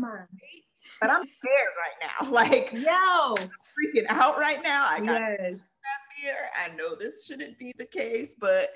but 0.99 1.09
I'm 1.09 1.23
scared 1.27 1.73
right 1.77 2.09
now. 2.09 2.31
Like, 2.31 2.71
yo, 2.73 3.35
I'm 3.37 3.49
freaking 3.75 4.05
out 4.09 4.37
right 4.37 4.61
now. 4.63 4.87
I 4.89 4.99
got 4.99 5.21
yes. 5.39 5.77
fear. 6.21 6.35
I 6.55 6.75
know 6.75 6.95
this 6.95 7.25
shouldn't 7.25 7.57
be 7.57 7.73
the 7.77 7.85
case, 7.85 8.35
but 8.39 8.69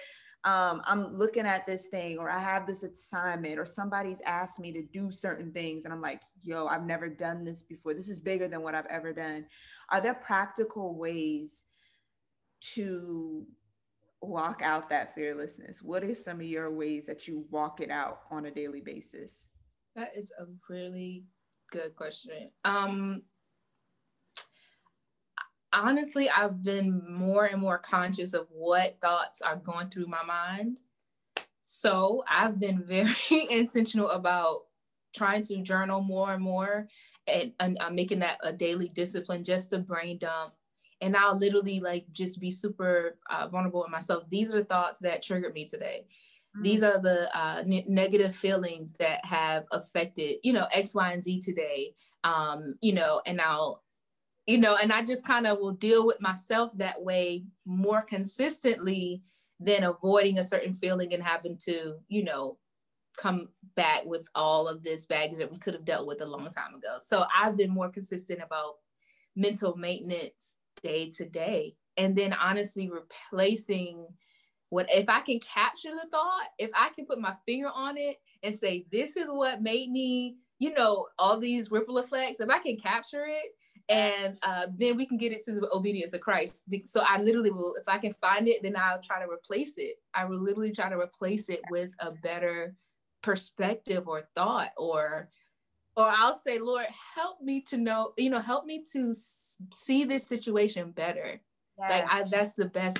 um, 0.46 0.82
I'm 0.86 1.13
looking 1.16 1.46
at 1.46 1.66
this 1.66 1.88
thing 1.88 2.18
or 2.18 2.30
I 2.30 2.39
have 2.39 2.66
this 2.66 2.84
assignment 2.84 3.60
or 3.60 3.66
somebody's 3.66 4.22
asked 4.22 4.60
me 4.60 4.72
to 4.72 4.82
do 4.82 5.12
certain 5.12 5.51
things 5.51 5.84
and 5.84 5.94
I'm 5.94 6.01
like, 6.01 6.22
yo, 6.42 6.68
I've 6.68 6.86
never 6.86 7.10
done 7.10 7.44
this 7.44 7.62
before. 7.62 7.94
This 7.94 8.08
is 8.08 8.20
bigger 8.20 8.48
than 8.48 8.62
what 8.62 8.75
I've 8.75 8.86
ever 8.86 9.12
done. 9.12 9.46
Are 9.89 10.00
there 10.00 10.13
practical 10.13 10.96
ways 10.96 11.66
to 12.75 13.46
walk 14.22 14.62
out 14.63 14.89
that 14.89 15.13
fearlessness? 15.13 15.82
What 15.82 16.04
are 16.04 16.16
some 16.16 16.39
of 16.39 16.46
your 16.46 16.72
ways 16.72 17.06
that 17.08 17.28
you 17.28 17.46
walk 17.50 17.82
it 17.82 17.92
out 17.92 18.22
on 18.32 18.46
a 18.46 18.51
daily 18.51 18.82
basis? 18.82 19.48
That 19.96 20.12
is 20.16 20.32
a 20.39 20.46
really 20.70 21.25
good 21.72 21.96
question. 21.96 22.52
Um, 22.64 23.24
honestly, 25.74 26.30
I've 26.30 26.64
been 26.64 27.02
more 27.08 27.46
and 27.46 27.62
more 27.62 27.78
conscious 27.78 28.34
of 28.34 28.48
what 28.50 29.00
thoughts 29.02 29.42
are 29.42 29.56
going 29.56 29.90
through 29.90 30.08
my 30.08 30.24
mind. 30.24 30.80
So 31.64 32.24
I've 32.28 32.60
been 32.60 32.84
very 32.88 33.48
intentional 33.50 34.10
about 34.10 34.62
trying 35.16 35.42
to 35.44 35.62
journal 35.64 36.02
more 36.02 36.34
and 36.34 36.44
more 36.44 36.88
and, 37.28 37.54
and 37.60 37.78
I'm 37.80 37.96
making 37.96 38.20
that 38.20 38.38
a 38.44 38.52
daily 38.52 38.90
discipline 38.90 39.44
just 39.44 39.72
to 39.72 39.80
brain 39.80 40.18
dump. 40.18 40.54
And 41.02 41.16
I'll 41.16 41.38
literally 41.38 41.80
like 41.80 42.12
just 42.12 42.42
be 42.42 42.52
super 42.52 43.18
uh, 43.30 43.48
vulnerable 43.48 43.82
with 43.82 43.92
myself. 43.92 44.24
These 44.30 44.54
are 44.54 44.60
the 44.60 44.66
thoughts 44.66 45.00
that 45.00 45.24
triggered 45.24 45.54
me 45.54 45.66
today. 45.66 46.06
Mm-hmm. 46.56 46.63
These 46.63 46.84
are 46.84 47.00
the 47.00 47.38
uh, 47.38 47.63
ne- 47.65 47.86
negative 47.88 48.36
feelings 48.36 48.94
that 49.00 49.24
have 49.25 49.65
affected, 49.72 50.38
you 50.44 50.53
know, 50.53 50.68
X, 50.72 50.94
Y, 50.96 51.12
and 51.12 51.24
Z 51.24 51.41
today. 51.41 51.94
Um, 52.24 52.75
you 52.82 52.94
know, 52.94 53.22
and 53.25 53.39
I'll 53.39 53.84
you 54.50 54.58
know, 54.58 54.77
and 54.82 54.91
I 54.91 55.03
just 55.03 55.27
kind 55.27 55.46
of 55.46 55.60
will 55.60 55.74
deal 55.74 56.08
with 56.08 56.20
myself 56.20 56.75
that 56.77 57.00
way 57.00 57.44
more 57.68 58.01
consistently 58.01 59.22
than 59.60 59.84
avoiding 59.84 60.39
a 60.39 60.44
certain 60.44 60.74
feeling 60.74 61.13
and 61.13 61.22
having 61.22 61.56
to, 61.65 61.98
you 62.08 62.24
know, 62.24 62.58
come 63.15 63.50
back 63.75 64.06
with 64.06 64.25
all 64.34 64.68
of 64.68 64.82
this 64.82 65.06
baggage 65.06 65.38
that 65.38 65.51
we 65.51 65.60
could 65.60 65.75
have 65.75 65.86
dealt 65.86 66.08
with 66.08 66.22
a 66.22 66.25
long 66.25 66.50
time 66.50 66.74
ago. 66.74 66.98
So 67.00 67.25
I've 67.38 67.58
been 67.58 67.70
more 67.70 67.89
consistent 67.89 68.41
about 68.41 68.77
mental 69.36 69.75
maintenance 69.75 70.56
day 70.82 71.12
to 71.12 71.29
day. 71.29 71.75
And 71.98 72.15
then 72.15 72.34
honestly 72.34 72.89
replacing 72.89 74.08
what 74.70 74.88
if 74.90 75.10
I 75.10 75.22
can 75.22 75.40
capture 75.40 75.92
the 75.92 76.08
thought, 76.12 76.48
if 76.58 76.70
I 76.76 76.90
can 76.90 77.06
put 77.06 77.20
my 77.20 77.34
finger 77.46 77.70
on 77.74 77.98
it 77.98 78.18
and 78.44 78.56
say, 78.56 78.86
this 78.92 79.18
is 79.18 79.28
what 79.28 79.62
made 79.62 79.90
me, 79.90 80.38
you 80.60 80.74
know, 80.74 81.08
all 81.18 81.40
these 81.40 81.72
ripple 81.72 81.98
effects, 81.98 82.40
if 82.40 82.50
I 82.50 82.60
can 82.60 82.78
capture 82.78 83.26
it, 83.26 83.56
and 83.90 84.38
uh, 84.44 84.68
then 84.78 84.98
we 84.98 85.08
can 85.08 85.18
get 85.18 85.32
into 85.32 85.60
the 85.60 85.68
obedience 85.74 86.14
of 86.14 86.22
Christ. 86.22 86.66
So 86.86 87.04
I 87.08 87.20
literally 87.20 87.50
will, 87.50 87.74
if 87.74 87.88
I 87.88 87.98
can 87.98 88.14
find 88.14 88.48
it, 88.48 88.62
then 88.62 88.76
I'll 88.78 89.02
try 89.02 89.20
to 89.20 89.32
replace 89.32 89.80
it. 89.80 89.96
I 90.14 90.26
will 90.26 90.40
literally 90.40 90.72
try 90.72 90.90
to 90.90 91.00
replace 91.00 91.50
it 91.50 91.62
with 91.72 91.90
a 92.00 92.12
better 92.12 92.76
perspective 93.24 94.08
or 94.08 94.30
thought, 94.36 94.70
or, 94.78 95.30
or 95.96 96.08
I'll 96.08 96.36
say, 96.36 96.60
Lord, 96.60 96.86
help 97.16 97.42
me 97.42 97.62
to 97.62 97.78
know, 97.78 98.14
you 98.16 98.30
know, 98.30 98.40
help 98.40 98.66
me 98.66 98.84
to 98.94 99.16
see 99.74 100.04
this 100.04 100.28
situation 100.28 100.92
better. 100.92 101.42
Yeah. 101.80 101.90
Like 101.90 102.14
I, 102.14 102.24
that's 102.30 102.56
the 102.56 102.66
best 102.66 103.00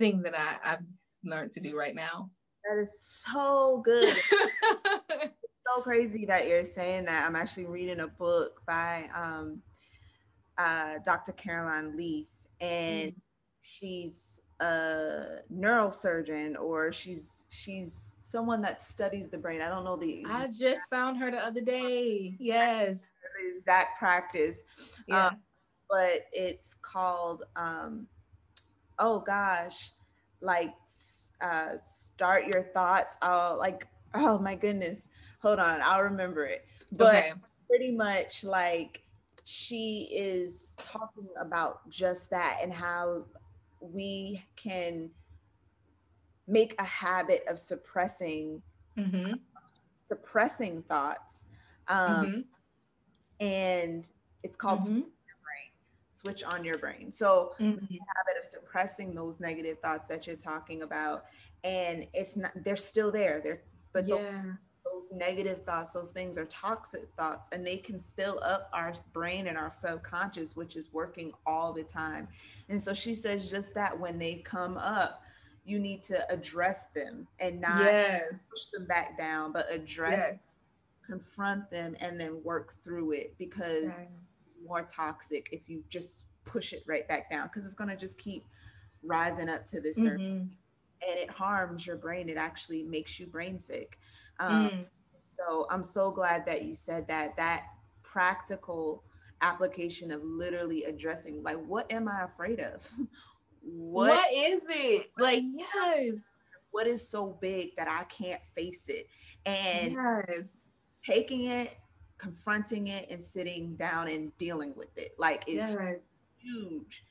thing 0.00 0.22
that 0.22 0.34
I, 0.34 0.72
I've 0.72 0.84
learned 1.22 1.52
to 1.52 1.60
do 1.60 1.78
right 1.78 1.94
now. 1.94 2.30
That 2.64 2.80
is 2.80 3.00
so 3.00 3.82
good. 3.84 4.12
so 5.66 5.82
crazy 5.82 6.24
that 6.26 6.48
you're 6.48 6.64
saying 6.64 7.04
that. 7.04 7.24
I'm 7.24 7.36
actually 7.36 7.66
reading 7.66 8.00
a 8.00 8.08
book 8.08 8.62
by 8.66 9.08
um, 9.14 9.60
uh, 10.58 10.94
Dr. 11.04 11.32
Caroline 11.32 11.96
Leaf, 11.96 12.26
and 12.60 13.12
mm. 13.12 13.14
she's 13.60 14.42
a 14.60 15.40
neurosurgeon 15.52 16.58
or 16.60 16.92
she's 16.92 17.46
she's 17.48 18.14
someone 18.20 18.60
that 18.62 18.82
studies 18.82 19.28
the 19.28 19.38
brain. 19.38 19.60
I 19.60 19.68
don't 19.68 19.84
know 19.84 19.96
the. 19.96 20.24
I 20.28 20.48
just 20.48 20.82
found 20.90 21.18
her 21.18 21.30
the 21.30 21.38
other 21.38 21.60
day. 21.60 22.36
Yes. 22.38 23.10
Exact 23.58 23.98
practice. 23.98 24.64
Yeah. 25.06 25.28
Um, 25.28 25.36
but 25.90 26.26
it's 26.32 26.74
called. 26.74 27.44
Um, 27.54 28.06
oh 28.98 29.20
gosh, 29.20 29.90
like 30.40 30.74
uh, 31.40 31.76
start 31.78 32.46
your 32.46 32.62
thoughts. 32.62 33.16
i'll 33.22 33.58
like 33.58 33.86
oh 34.14 34.38
my 34.38 34.54
goodness. 34.54 35.08
Hold 35.42 35.58
on, 35.58 35.80
I'll 35.82 36.02
remember 36.02 36.44
it. 36.44 36.66
But 36.92 37.14
okay. 37.14 37.32
pretty 37.68 37.92
much 37.92 38.44
like 38.44 39.02
she 39.44 40.08
is 40.12 40.76
talking 40.80 41.28
about 41.38 41.88
just 41.88 42.30
that 42.30 42.58
and 42.62 42.72
how 42.72 43.24
we 43.80 44.44
can 44.56 45.10
make 46.46 46.74
a 46.80 46.84
habit 46.84 47.42
of 47.48 47.58
suppressing 47.58 48.60
mm-hmm. 48.98 49.32
suppressing 50.02 50.82
thoughts 50.82 51.46
um, 51.88 52.26
mm-hmm. 52.26 52.40
and 53.44 54.10
it's 54.42 54.56
called 54.56 54.80
mm-hmm. 54.80 55.00
Switch 56.20 56.42
on 56.44 56.64
your 56.64 56.78
brain 56.78 57.10
so 57.10 57.52
mm-hmm. 57.60 57.72
habit 57.72 58.38
of 58.38 58.44
suppressing 58.44 59.14
those 59.14 59.40
negative 59.40 59.78
thoughts 59.80 60.08
that 60.08 60.26
you're 60.26 60.36
talking 60.36 60.82
about 60.82 61.24
and 61.64 62.06
it's 62.12 62.36
not 62.36 62.52
they're 62.64 62.76
still 62.76 63.10
there 63.10 63.40
they're 63.42 63.62
but 63.92 64.06
yeah 64.06 64.42
those 65.00 65.10
negative 65.12 65.60
thoughts, 65.60 65.92
those 65.92 66.10
things 66.10 66.36
are 66.38 66.44
toxic 66.46 67.08
thoughts, 67.16 67.48
and 67.52 67.66
they 67.66 67.76
can 67.76 68.02
fill 68.16 68.40
up 68.42 68.68
our 68.72 68.94
brain 69.12 69.46
and 69.46 69.56
our 69.56 69.70
subconscious, 69.70 70.56
which 70.56 70.76
is 70.76 70.92
working 70.92 71.32
all 71.46 71.72
the 71.72 71.82
time. 71.82 72.28
And 72.68 72.82
so 72.82 72.92
she 72.92 73.14
says 73.14 73.50
just 73.50 73.74
that 73.74 73.98
when 73.98 74.18
they 74.18 74.36
come 74.36 74.76
up, 74.76 75.22
you 75.64 75.78
need 75.78 76.02
to 76.04 76.32
address 76.32 76.88
them 76.88 77.26
and 77.38 77.60
not 77.60 77.80
yes. 77.80 78.48
push 78.50 78.66
them 78.72 78.86
back 78.86 79.16
down, 79.18 79.52
but 79.52 79.72
address, 79.72 80.24
yes. 80.32 80.38
confront 81.06 81.70
them, 81.70 81.96
and 82.00 82.18
then 82.18 82.42
work 82.42 82.74
through 82.82 83.12
it 83.12 83.34
because 83.38 83.98
okay. 83.98 84.08
More 84.64 84.82
toxic 84.82 85.48
if 85.52 85.68
you 85.68 85.82
just 85.88 86.26
push 86.44 86.72
it 86.72 86.82
right 86.86 87.06
back 87.08 87.30
down 87.30 87.44
because 87.44 87.64
it's 87.64 87.74
going 87.74 87.90
to 87.90 87.96
just 87.96 88.18
keep 88.18 88.44
rising 89.02 89.48
up 89.48 89.64
to 89.66 89.80
this 89.80 89.98
mm-hmm. 89.98 90.22
and 90.22 90.50
it 91.02 91.30
harms 91.30 91.86
your 91.86 91.96
brain. 91.96 92.28
It 92.28 92.36
actually 92.36 92.82
makes 92.82 93.18
you 93.18 93.26
brain 93.26 93.58
sick. 93.58 93.98
Um, 94.38 94.70
mm. 94.70 94.86
So 95.24 95.66
I'm 95.70 95.84
so 95.84 96.10
glad 96.10 96.46
that 96.46 96.64
you 96.64 96.74
said 96.74 97.06
that. 97.08 97.36
That 97.36 97.64
practical 98.02 99.04
application 99.42 100.10
of 100.10 100.22
literally 100.24 100.84
addressing, 100.84 101.42
like, 101.42 101.58
what 101.66 101.90
am 101.92 102.08
I 102.08 102.24
afraid 102.24 102.60
of? 102.60 102.90
what, 103.62 104.08
what 104.08 104.32
is 104.32 104.62
it? 104.68 105.10
Like, 105.18 105.42
yes. 105.54 106.38
What 106.72 106.86
is 106.86 107.08
so 107.08 107.36
big 107.40 107.76
that 107.76 107.88
I 107.88 108.04
can't 108.04 108.40
face 108.56 108.88
it? 108.88 109.06
And 109.46 109.92
yes. 109.92 110.68
taking 111.04 111.46
it, 111.46 111.76
confronting 112.20 112.88
it, 112.88 113.10
and 113.10 113.22
sitting 113.22 113.76
down 113.76 114.08
and 114.08 114.36
dealing 114.38 114.74
with 114.76 114.96
it, 114.96 115.14
like, 115.18 115.44
it's 115.46 115.74
yes. 115.74 115.96
huge. 116.38 117.04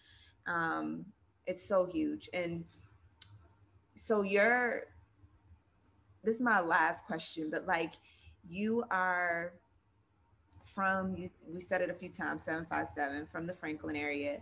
Um, 0.47 1.05
it's 1.45 1.63
so 1.63 1.85
huge. 1.85 2.29
And 2.33 2.65
so 3.95 4.21
you're 4.21 4.83
this 6.23 6.35
is 6.35 6.41
my 6.41 6.59
last 6.59 7.05
question, 7.05 7.49
but 7.49 7.65
like 7.65 7.93
you 8.47 8.83
are 8.91 9.53
from 10.73 11.15
you 11.15 11.29
we 11.51 11.59
said 11.59 11.81
it 11.81 11.89
a 11.89 11.93
few 11.93 12.09
times 12.09 12.43
757 12.43 13.27
from 13.31 13.47
the 13.47 13.53
franklin 13.53 13.95
area 13.95 14.39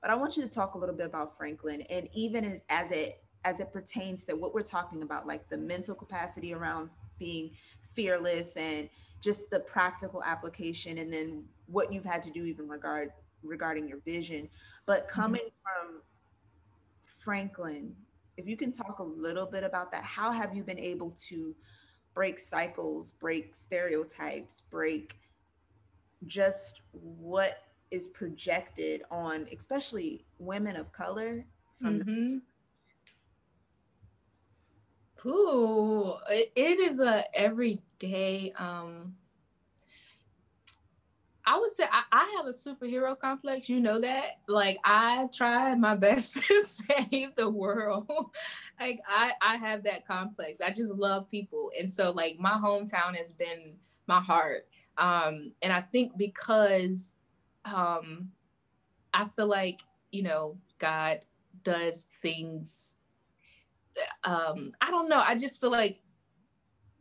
but 0.00 0.10
i 0.10 0.14
want 0.14 0.36
you 0.36 0.42
to 0.42 0.48
talk 0.48 0.74
a 0.74 0.78
little 0.78 0.94
bit 0.94 1.06
about 1.06 1.36
franklin 1.36 1.82
and 1.90 2.08
even 2.12 2.44
as, 2.44 2.62
as 2.68 2.92
it 2.92 3.22
as 3.44 3.60
it 3.60 3.72
pertains 3.72 4.24
to 4.26 4.34
what 4.36 4.54
we're 4.54 4.62
talking 4.62 5.02
about 5.02 5.26
like 5.26 5.48
the 5.48 5.56
mental 5.56 5.94
capacity 5.94 6.52
around 6.52 6.90
being 7.18 7.50
fearless 7.94 8.56
and 8.56 8.88
just 9.20 9.50
the 9.50 9.60
practical 9.60 10.22
application 10.24 10.98
and 10.98 11.12
then 11.12 11.44
what 11.66 11.92
you've 11.92 12.04
had 12.04 12.22
to 12.22 12.30
do 12.30 12.44
even 12.44 12.68
regard 12.68 13.12
regarding 13.42 13.88
your 13.88 13.98
vision 14.00 14.48
but 14.86 15.08
mm-hmm. 15.08 15.20
coming 15.20 15.42
mm-hmm. 15.42 15.88
from 15.88 16.02
franklin 17.22 17.94
if 18.40 18.48
you 18.48 18.56
can 18.56 18.72
talk 18.72 18.98
a 18.98 19.04
little 19.04 19.46
bit 19.46 19.64
about 19.64 19.92
that, 19.92 20.02
how 20.02 20.32
have 20.32 20.54
you 20.56 20.64
been 20.64 20.78
able 20.78 21.10
to 21.28 21.54
break 22.14 22.40
cycles, 22.40 23.12
break 23.12 23.54
stereotypes, 23.54 24.62
break 24.70 25.16
just 26.26 26.82
what 26.92 27.64
is 27.90 28.08
projected 28.08 29.02
on 29.10 29.46
especially 29.56 30.24
women 30.38 30.76
of 30.76 30.92
color 30.92 31.44
from 31.80 32.00
mm-hmm. 32.00 32.36
Ooh, 35.26 36.14
it, 36.28 36.52
is 36.56 37.00
a 37.00 37.24
everyday 37.34 38.52
um 38.58 39.14
I 41.44 41.58
would 41.58 41.70
say 41.70 41.84
I, 41.90 42.02
I, 42.12 42.34
have 42.36 42.46
a 42.46 42.50
superhero 42.50 43.18
complex. 43.18 43.68
You 43.68 43.80
know 43.80 44.00
that. 44.00 44.38
Like 44.46 44.78
I 44.84 45.28
try 45.32 45.74
my 45.74 45.96
best 45.96 46.34
to 46.44 46.64
save 46.64 47.34
the 47.34 47.50
world. 47.50 48.08
like 48.80 49.00
I, 49.08 49.32
I 49.42 49.56
have 49.56 49.82
that 49.84 50.06
complex. 50.06 50.60
I 50.60 50.70
just 50.70 50.92
love 50.92 51.28
people, 51.28 51.72
and 51.76 51.90
so 51.90 52.12
like 52.12 52.38
my 52.38 52.52
hometown 52.52 53.16
has 53.16 53.32
been 53.32 53.74
my 54.06 54.20
heart 54.20 54.66
Um, 54.98 55.52
and 55.62 55.72
I 55.72 55.80
think 55.80 56.16
because 56.16 57.16
um, 57.64 58.30
I 59.14 59.26
feel 59.36 59.46
like, 59.46 59.80
you 60.10 60.22
know, 60.22 60.56
God 60.78 61.20
does 61.62 62.08
things. 62.20 62.98
Um, 64.24 64.72
I 64.80 64.90
don't 64.90 65.08
know. 65.08 65.22
I 65.26 65.34
just 65.34 65.60
feel 65.60 65.70
like 65.70 66.00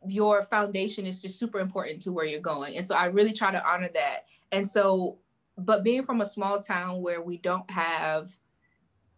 your 0.07 0.43
foundation 0.43 1.05
is 1.05 1.21
just 1.21 1.39
super 1.39 1.59
important 1.59 2.01
to 2.03 2.11
where 2.11 2.25
you're 2.25 2.39
going. 2.39 2.77
And 2.77 2.85
so 2.85 2.95
I 2.95 3.05
really 3.05 3.33
try 3.33 3.51
to 3.51 3.65
honor 3.67 3.89
that. 3.93 4.25
And 4.51 4.65
so, 4.65 5.19
but 5.57 5.83
being 5.83 6.03
from 6.03 6.21
a 6.21 6.25
small 6.25 6.61
town 6.61 7.01
where 7.01 7.21
we 7.21 7.37
don't 7.37 7.69
have, 7.69 8.31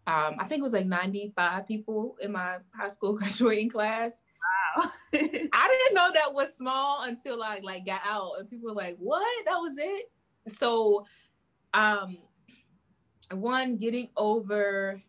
um, 0.08 0.36
I 0.40 0.46
think 0.46 0.60
it 0.60 0.64
was 0.64 0.74
like 0.74 0.88
95 0.88 1.68
people 1.68 2.18
in 2.20 2.32
my 2.32 2.58
high 2.76 2.88
school 2.88 3.14
graduating 3.18 3.70
class. 3.70 4.24
Wow. 4.76 4.92
I 5.14 5.18
didn't 5.20 5.94
know 5.94 6.12
that 6.14 6.34
was 6.34 6.56
small 6.56 7.04
until 7.04 7.44
I 7.44 7.60
like 7.62 7.86
got 7.86 8.02
out 8.06 8.34
and 8.40 8.50
people 8.50 8.70
were 8.70 8.76
like, 8.76 8.98
what? 8.98 9.46
That 9.46 9.58
was 9.58 9.78
it? 9.78 10.12
So 10.48 11.06
um 11.74 12.18
one 13.32 13.78
getting 13.78 14.10
over 14.18 15.00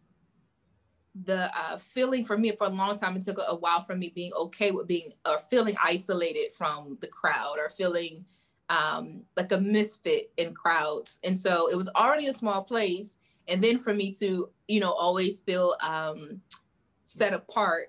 the 1.14 1.50
uh, 1.56 1.76
feeling 1.76 2.24
for 2.24 2.38
me 2.38 2.52
for 2.52 2.66
a 2.66 2.70
long 2.70 2.96
time. 2.96 3.16
It 3.16 3.24
took 3.24 3.38
a, 3.38 3.54
while 3.54 3.80
for 3.80 3.94
me 3.94 4.12
being 4.14 4.32
okay 4.34 4.70
with 4.70 4.86
being 4.86 5.12
or 5.26 5.38
feeling 5.50 5.76
isolated 5.82 6.52
from 6.52 6.96
the 7.00 7.08
crowd 7.08 7.56
or 7.58 7.68
feeling 7.68 8.24
um, 8.68 9.22
like 9.36 9.52
a 9.52 9.60
misfit 9.60 10.32
in 10.38 10.54
crowds. 10.54 11.20
And 11.24 11.36
so 11.36 11.68
it 11.70 11.76
was 11.76 11.90
already 11.94 12.26
a 12.28 12.32
small 12.32 12.62
place. 12.62 13.18
And 13.48 13.62
then 13.62 13.78
for 13.78 13.92
me 13.92 14.12
to 14.14 14.50
you 14.68 14.80
know 14.80 14.92
always 14.92 15.40
feel 15.40 15.76
um, 15.82 16.40
set 17.04 17.34
apart 17.34 17.88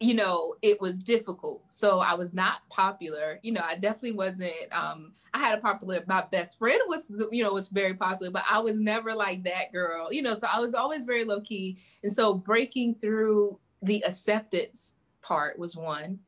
you 0.00 0.14
know, 0.14 0.54
it 0.62 0.80
was 0.80 0.98
difficult. 0.98 1.64
So 1.68 1.98
I 1.98 2.14
was 2.14 2.32
not 2.32 2.68
popular. 2.68 3.40
You 3.42 3.52
know, 3.52 3.62
I 3.64 3.74
definitely 3.74 4.12
wasn't. 4.12 4.52
Um, 4.70 5.12
I 5.34 5.38
had 5.40 5.58
a 5.58 5.60
popular. 5.60 6.04
My 6.06 6.24
best 6.30 6.58
friend 6.58 6.80
was, 6.86 7.06
you 7.32 7.42
know, 7.42 7.52
was 7.52 7.68
very 7.68 7.94
popular, 7.94 8.30
but 8.30 8.44
I 8.48 8.60
was 8.60 8.78
never 8.78 9.14
like 9.14 9.42
that 9.44 9.72
girl. 9.72 10.12
You 10.12 10.22
know, 10.22 10.34
so 10.34 10.46
I 10.52 10.60
was 10.60 10.74
always 10.74 11.04
very 11.04 11.24
low 11.24 11.40
key. 11.40 11.78
And 12.02 12.12
so 12.12 12.34
breaking 12.34 12.96
through 12.96 13.58
the 13.82 14.04
acceptance 14.04 14.94
part 15.20 15.58
was 15.58 15.76
one, 15.76 16.20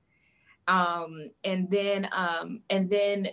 um, 0.66 1.30
and 1.44 1.70
then 1.70 2.08
um, 2.12 2.62
and 2.70 2.90
then 2.90 3.28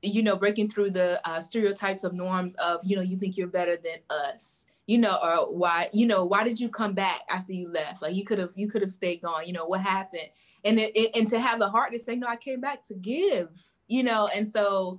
you 0.00 0.22
know 0.22 0.36
breaking 0.36 0.70
through 0.70 0.90
the 0.90 1.20
uh, 1.28 1.40
stereotypes 1.40 2.02
of 2.02 2.14
norms 2.14 2.54
of 2.56 2.80
you 2.84 2.96
know 2.96 3.02
you 3.02 3.18
think 3.18 3.36
you're 3.36 3.46
better 3.46 3.76
than 3.76 3.98
us 4.10 4.66
you 4.86 4.98
know, 4.98 5.18
or 5.22 5.54
why, 5.54 5.88
you 5.92 6.06
know, 6.06 6.24
why 6.24 6.44
did 6.44 6.60
you 6.60 6.68
come 6.68 6.92
back 6.92 7.22
after 7.30 7.52
you 7.52 7.70
left? 7.70 8.02
Like 8.02 8.14
you 8.14 8.24
could 8.24 8.38
have, 8.38 8.50
you 8.54 8.70
could 8.70 8.82
have 8.82 8.92
stayed 8.92 9.22
gone. 9.22 9.46
You 9.46 9.52
know, 9.52 9.66
what 9.66 9.80
happened? 9.80 10.28
And 10.64 10.78
it, 10.78 10.96
it, 10.96 11.10
and 11.14 11.26
to 11.28 11.40
have 11.40 11.58
the 11.58 11.68
heart 11.68 11.92
to 11.92 11.98
say, 11.98 12.16
no, 12.16 12.26
I 12.26 12.36
came 12.36 12.60
back 12.60 12.86
to 12.88 12.94
give. 12.94 13.48
You 13.86 14.02
know, 14.02 14.28
and 14.34 14.46
so 14.46 14.96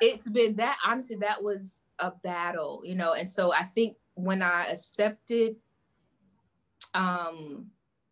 yeah. 0.00 0.08
it's 0.10 0.28
been 0.28 0.56
that. 0.56 0.78
Honestly, 0.86 1.16
that 1.16 1.42
was 1.42 1.82
a 1.98 2.10
battle. 2.22 2.82
You 2.84 2.94
know, 2.94 3.14
and 3.14 3.28
so 3.28 3.52
I 3.52 3.64
think 3.64 3.96
when 4.14 4.42
I 4.42 4.66
accepted 4.66 5.56
um 6.94 7.66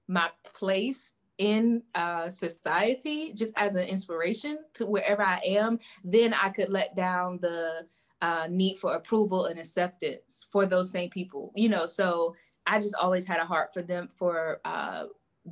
my 0.09 0.29
place 0.53 1.12
in 1.38 1.83
uh, 1.94 2.29
society 2.29 3.33
just 3.33 3.59
as 3.59 3.75
an 3.75 3.87
inspiration 3.87 4.59
to 4.75 4.87
wherever 4.87 5.22
I 5.22 5.40
am, 5.44 5.79
then 6.05 6.35
I 6.35 6.51
could 6.51 6.68
let 6.68 6.94
down 6.94 7.38
the 7.40 7.87
uh, 8.23 8.47
need 8.49 8.77
for 8.77 8.95
approval 8.95 9.47
and 9.47 9.59
acceptance 9.59 10.47
for 10.51 10.65
those 10.65 10.91
same 10.91 11.11
people 11.11 11.53
you 11.55 11.69
know 11.69 11.85
so 11.85 12.35
i 12.67 12.79
just 12.81 12.95
always 12.95 13.27
had 13.27 13.41
a 13.41 13.45
heart 13.45 13.75
for 13.75 13.83
them 13.83 14.09
for 14.17 14.61
uh, 14.65 15.05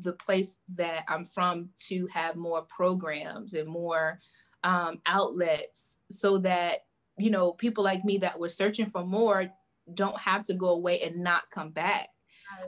the 0.02 0.12
place 0.14 0.60
that 0.74 1.04
i'm 1.08 1.26
from 1.26 1.68
to 1.76 2.06
have 2.06 2.36
more 2.36 2.62
programs 2.62 3.54
and 3.54 3.68
more 3.68 4.18
um, 4.62 5.00
outlets 5.06 6.00
so 6.10 6.38
that 6.38 6.84
you 7.18 7.30
know 7.30 7.52
people 7.52 7.82
like 7.82 8.04
me 8.04 8.18
that 8.18 8.38
were 8.38 8.48
searching 8.48 8.86
for 8.86 9.04
more 9.04 9.50
don't 9.94 10.18
have 10.18 10.44
to 10.44 10.54
go 10.54 10.68
away 10.68 11.00
and 11.00 11.16
not 11.16 11.50
come 11.50 11.70
back. 11.70 12.08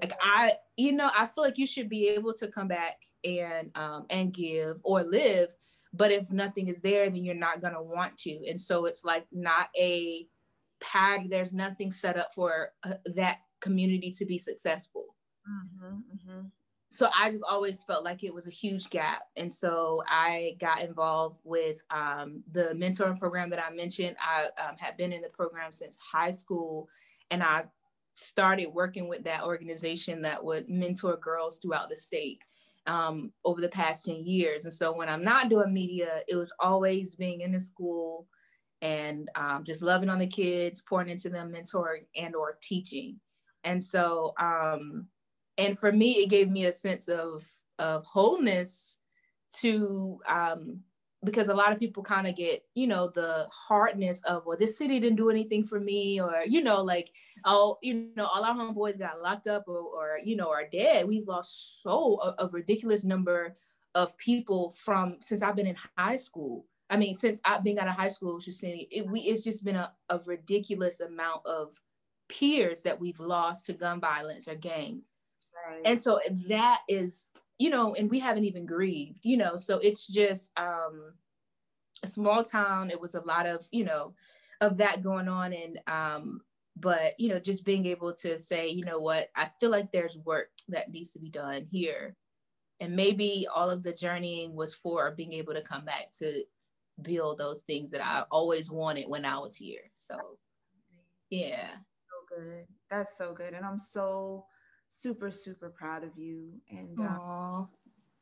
Like 0.01 0.12
i 0.23 0.53
you 0.77 0.93
know 0.93 1.11
i 1.17 1.27
feel 1.27 1.45
like 1.45 1.59
you 1.59 1.67
should 1.67 1.88
be 1.88 2.09
able 2.09 2.33
to 2.35 2.49
come 2.49 2.69
back 2.69 2.99
and 3.25 3.71
um, 3.75 4.07
and 4.11 4.33
give 4.33 4.79
or 4.85 5.03
live 5.03 5.55
but 5.92 6.11
if 6.11 6.33
nothing 6.33 6.68
is 6.68 6.81
there, 6.81 7.09
then 7.09 7.24
you're 7.24 7.35
not 7.35 7.61
going 7.61 7.74
to 7.74 7.83
want 7.83 8.16
to. 8.18 8.48
And 8.48 8.61
so 8.61 8.87
it's 8.87 9.05
like 9.05 9.26
not 9.31 9.68
a 9.78 10.26
pad, 10.81 11.26
there's 11.28 11.52
nothing 11.52 11.92
set 11.92 12.16
up 12.16 12.33
for 12.35 12.70
uh, 12.83 12.94
that 13.14 13.38
community 13.61 14.11
to 14.12 14.24
be 14.24 14.38
successful. 14.38 15.14
Mm-hmm, 15.48 15.94
mm-hmm. 15.94 16.46
So 16.90 17.09
I 17.18 17.31
just 17.31 17.44
always 17.48 17.83
felt 17.85 18.05
like 18.05 18.22
it 18.22 18.35
was 18.35 18.46
a 18.46 18.50
huge 18.50 18.90
gap. 18.90 19.22
And 19.37 19.50
so 19.50 20.02
I 20.07 20.57
got 20.61 20.83
involved 20.83 21.38
with 21.42 21.83
um, 21.90 22.42
the 22.52 22.74
mentoring 22.74 23.18
program 23.18 23.48
that 23.50 23.64
I 23.64 23.74
mentioned. 23.74 24.16
I 24.20 24.48
um, 24.62 24.76
had 24.78 24.98
been 24.98 25.12
in 25.12 25.22
the 25.22 25.28
program 25.28 25.72
since 25.72 25.98
high 25.98 26.33
school 26.33 26.88
and 27.31 27.42
I 27.42 27.64
started 28.12 28.66
working 28.66 29.09
with 29.09 29.24
that 29.24 29.42
organization 29.42 30.20
that 30.22 30.44
would 30.44 30.68
mentor 30.68 31.16
girls 31.16 31.59
throughout 31.59 31.88
the 31.88 31.96
state 31.96 32.40
um, 32.87 33.33
over 33.45 33.61
the 33.61 33.68
past 33.68 34.05
10 34.05 34.25
years. 34.25 34.64
And 34.64 34.75
so 34.75 34.92
when 34.92 35.09
I'm 35.09 35.25
not 35.25 35.49
doing 35.49 35.73
media, 35.73 36.21
it 36.29 36.37
was 36.37 36.53
always 36.59 37.14
being 37.14 37.40
in 37.40 37.53
the 37.53 37.61
school 37.61 38.27
and 38.81 39.31
um, 39.37 39.62
just 39.64 39.83
loving 39.83 40.09
on 40.09 40.18
the 40.18 40.27
kids, 40.27 40.83
pouring 40.83 41.09
into 41.09 41.29
them, 41.29 41.53
mentoring 41.53 42.05
and 42.16 42.35
or 42.35 42.59
teaching. 42.61 43.21
And 43.64 43.83
so, 43.83 44.35
um, 44.40 45.07
and 45.59 45.79
for 45.79 45.92
me, 45.92 46.14
it 46.14 46.31
gave 46.31 46.51
me 46.51 46.64
a 46.64 46.73
sense 46.73 47.09
of, 47.09 47.47
of 47.79 48.05
wholeness 48.05 48.99
to 49.61 50.18
um, 50.29 50.81
because 51.24 51.48
a 51.48 51.54
lot 51.54 51.72
of 51.72 51.78
people 51.78 52.02
kind 52.02 52.26
of 52.26 52.35
get 52.35 52.64
you 52.74 52.87
know 52.87 53.08
the 53.08 53.46
hardness 53.52 54.22
of 54.24 54.44
well 54.44 54.58
this 54.58 54.76
city 54.76 54.98
didn't 54.98 55.16
do 55.16 55.30
anything 55.30 55.62
for 55.62 55.78
me 55.78 56.20
or 56.20 56.42
you 56.46 56.62
know 56.62 56.82
like 56.82 57.11
oh 57.44 57.78
you 57.82 58.08
know 58.16 58.24
all 58.24 58.44
our 58.44 58.54
homeboys 58.54 58.98
got 58.98 59.22
locked 59.22 59.46
up 59.46 59.64
or, 59.68 59.78
or 59.78 60.18
you 60.22 60.37
know 60.37 60.50
are 60.50 60.68
dead. 60.70 61.06
We've 61.06 61.26
lost 61.26 61.82
so 61.82 62.20
a, 62.20 62.44
a, 62.44 62.48
ridiculous 62.48 63.04
number 63.04 63.56
of 63.94 64.16
people 64.18 64.70
from 64.70 65.16
since 65.20 65.42
i've 65.42 65.56
been 65.56 65.66
in 65.66 65.76
high 65.96 66.16
school. 66.16 66.66
I 66.90 66.96
mean 66.96 67.14
since 67.14 67.40
i've 67.44 67.62
been 67.62 67.78
out 67.78 67.88
of 67.88 67.94
high 67.94 68.08
school 68.08 68.38
just 68.38 68.58
saying 68.58 68.87
it, 68.90 69.06
we, 69.06 69.20
it's 69.20 69.44
just 69.44 69.64
been 69.64 69.76
a, 69.76 69.92
a 70.08 70.20
ridiculous 70.26 71.00
amount 71.00 71.46
of 71.46 71.80
peers 72.28 72.82
that 72.82 72.98
we've 72.98 73.20
lost 73.20 73.66
to 73.66 73.72
gun 73.72 74.00
violence 74.00 74.48
or 74.48 74.54
gangs. 74.54 75.12
Right. 75.68 75.82
and 75.85 76.00
so 76.00 76.18
that 76.48 76.80
is 76.88 77.28
you 77.62 77.70
know, 77.70 77.94
and 77.94 78.11
we 78.11 78.18
haven't 78.18 78.42
even 78.42 78.66
grieved, 78.66 79.20
you 79.22 79.37
know, 79.37 79.55
so 79.55 79.79
it's 79.79 80.09
just 80.09 80.51
um, 80.59 81.12
a 82.03 82.09
small 82.09 82.42
town. 82.42 82.90
It 82.90 83.01
was 83.01 83.14
a 83.14 83.20
lot 83.20 83.46
of, 83.46 83.64
you 83.70 83.85
know, 83.85 84.14
of 84.61 84.79
that 84.79 85.05
going 85.05 85.29
on. 85.29 85.53
And, 85.53 85.79
um, 85.87 86.40
but, 86.75 87.14
you 87.20 87.29
know, 87.29 87.38
just 87.38 87.64
being 87.64 87.87
able 87.87 88.14
to 88.14 88.37
say, 88.40 88.66
you 88.66 88.85
know 88.85 88.98
what, 88.98 89.29
I 89.37 89.48
feel 89.61 89.70
like 89.70 89.92
there's 89.92 90.18
work 90.18 90.48
that 90.70 90.90
needs 90.90 91.12
to 91.12 91.20
be 91.20 91.31
done 91.31 91.68
here. 91.70 92.16
And 92.81 92.96
maybe 92.96 93.46
all 93.55 93.70
of 93.70 93.85
the 93.85 93.92
journeying 93.92 94.57
was 94.57 94.75
for 94.75 95.12
being 95.12 95.33
able 95.33 95.55
to 95.55 95.62
come 95.62 95.85
back 95.85 96.11
to 96.18 96.42
build 97.01 97.38
those 97.38 97.62
things 97.62 97.92
that 97.92 98.05
I 98.05 98.25
always 98.33 98.72
wanted 98.72 99.09
when 99.09 99.25
I 99.25 99.38
was 99.38 99.55
here. 99.55 99.88
So, 100.01 100.16
yeah. 101.31 101.68
So 101.77 102.37
good. 102.37 102.64
That's 102.90 103.16
so 103.16 103.33
good. 103.33 103.55
And 103.55 103.64
I'm 103.64 103.79
so 103.79 104.46
super 104.92 105.31
super 105.31 105.70
proud 105.70 106.05
of 106.05 106.11
you. 106.18 106.50
And 106.70 106.98
um, 107.00 107.68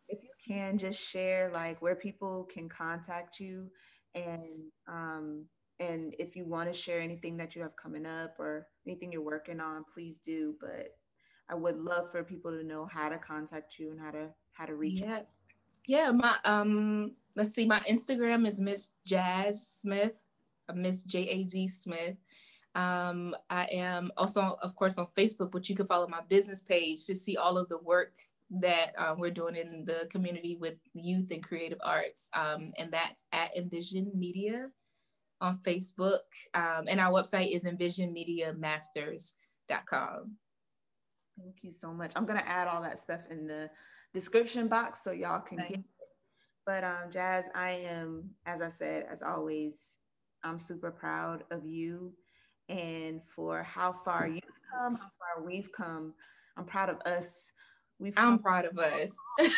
if 0.09 0.23
you 0.23 0.31
can 0.47 0.79
just 0.79 1.01
share 1.01 1.51
like 1.53 1.83
where 1.83 1.97
people 1.97 2.49
can 2.53 2.69
contact 2.69 3.41
you 3.41 3.71
and 4.15 4.43
um 4.89 5.47
and 5.81 6.15
if 6.19 6.37
you 6.37 6.45
want 6.45 6.73
to 6.73 6.79
share 6.79 7.01
anything 7.01 7.37
that 7.39 7.57
you 7.57 7.63
have 7.63 7.75
coming 7.77 8.07
up 8.07 8.35
or 8.39 8.67
anything 8.87 9.11
you're 9.11 9.23
working 9.23 9.61
on 9.61 9.85
please 9.93 10.19
do. 10.19 10.55
But 10.61 10.95
i 11.49 11.55
would 11.55 11.79
love 11.79 12.11
for 12.13 12.23
people 12.23 12.53
to 12.53 12.63
know 12.63 12.87
how 12.87 13.09
to 13.09 13.19
contact 13.19 13.79
you 13.79 13.91
and 13.91 14.01
how 14.01 14.13
to 14.13 14.33
how 14.53 14.67
to 14.67 14.75
reach 14.75 15.01
yeah. 15.01 15.19
you. 15.19 15.25
yeah 15.87 16.11
my 16.13 16.37
um 16.45 17.13
let's 17.35 17.55
see 17.55 17.67
my 17.67 17.81
instagram 17.81 18.47
is 18.47 18.61
miss 18.61 18.91
jazz 19.05 19.67
smith 19.67 20.13
uh, 20.69 20.73
miss 20.75 21.03
j-a-z 21.05 21.69
smith 21.69 22.17
um, 22.75 23.35
I 23.49 23.65
am 23.67 24.11
also, 24.17 24.59
of 24.63 24.75
course, 24.77 24.99
on 24.99 25.07
Facebook, 25.17 25.51
but 25.51 25.69
you 25.69 25.77
can 25.77 25.87
follow 25.87 26.07
my 26.07 26.21
business 26.29 26.63
page 26.63 27.07
to 27.07 27.15
see 27.15 27.37
all 27.37 27.59
of 27.59 27.69
the 27.69 27.79
work 27.79 28.13
that 28.51 28.93
um, 28.99 29.19
we're 29.19 29.31
doing 29.31 29.57
in 29.57 29.85
the 29.85 30.07
community 30.11 30.57
with 30.57 30.77
youth 30.93 31.31
and 31.31 31.43
creative 31.43 31.79
arts. 31.83 32.29
Um, 32.33 32.73
and 32.79 32.93
that's 32.93 33.25
at 33.33 33.57
Envision 33.57 34.11
Media 34.15 34.69
on 35.41 35.59
Facebook. 35.59 36.21
Um, 36.55 36.85
and 36.89 37.01
our 37.01 37.13
website 37.13 37.55
is 37.55 37.65
envisionmediamasters.com. 37.65 40.37
Thank 41.39 41.57
you 41.63 41.73
so 41.73 41.93
much. 41.93 42.13
I'm 42.17 42.27
going 42.27 42.39
to 42.39 42.49
add 42.49 42.69
all 42.69 42.83
that 42.83 42.99
stuff 42.99 43.23
in 43.31 43.47
the 43.47 43.71
description 44.13 44.69
box 44.69 45.03
so 45.03 45.13
y'all 45.13 45.41
can 45.41 45.59
Thanks. 45.59 45.71
get 45.71 45.79
it. 45.79 45.85
But 46.67 46.85
um, 46.85 47.11
Jazz, 47.11 47.49
I 47.55 47.71
am, 47.89 48.31
as 48.47 48.61
I 48.61 48.69
said, 48.69 49.07
as 49.11 49.23
always, 49.23 49.97
I'm 50.43 50.59
super 50.59 50.91
proud 50.91 51.45
of 51.51 51.65
you 51.65 52.13
and 52.71 53.21
for 53.35 53.63
how 53.65 53.93
far 53.93 54.29
you've 54.29 54.43
come, 54.73 54.95
how 54.95 55.11
far 55.19 55.45
we've 55.45 55.73
come. 55.73 56.15
I'm 56.57 56.65
proud 56.65 56.89
of 56.89 57.01
us. 57.05 57.51
We've 57.99 58.15
I'm 58.17 58.39
proud 58.39 58.65
of 58.65 58.79
us. 58.79 59.13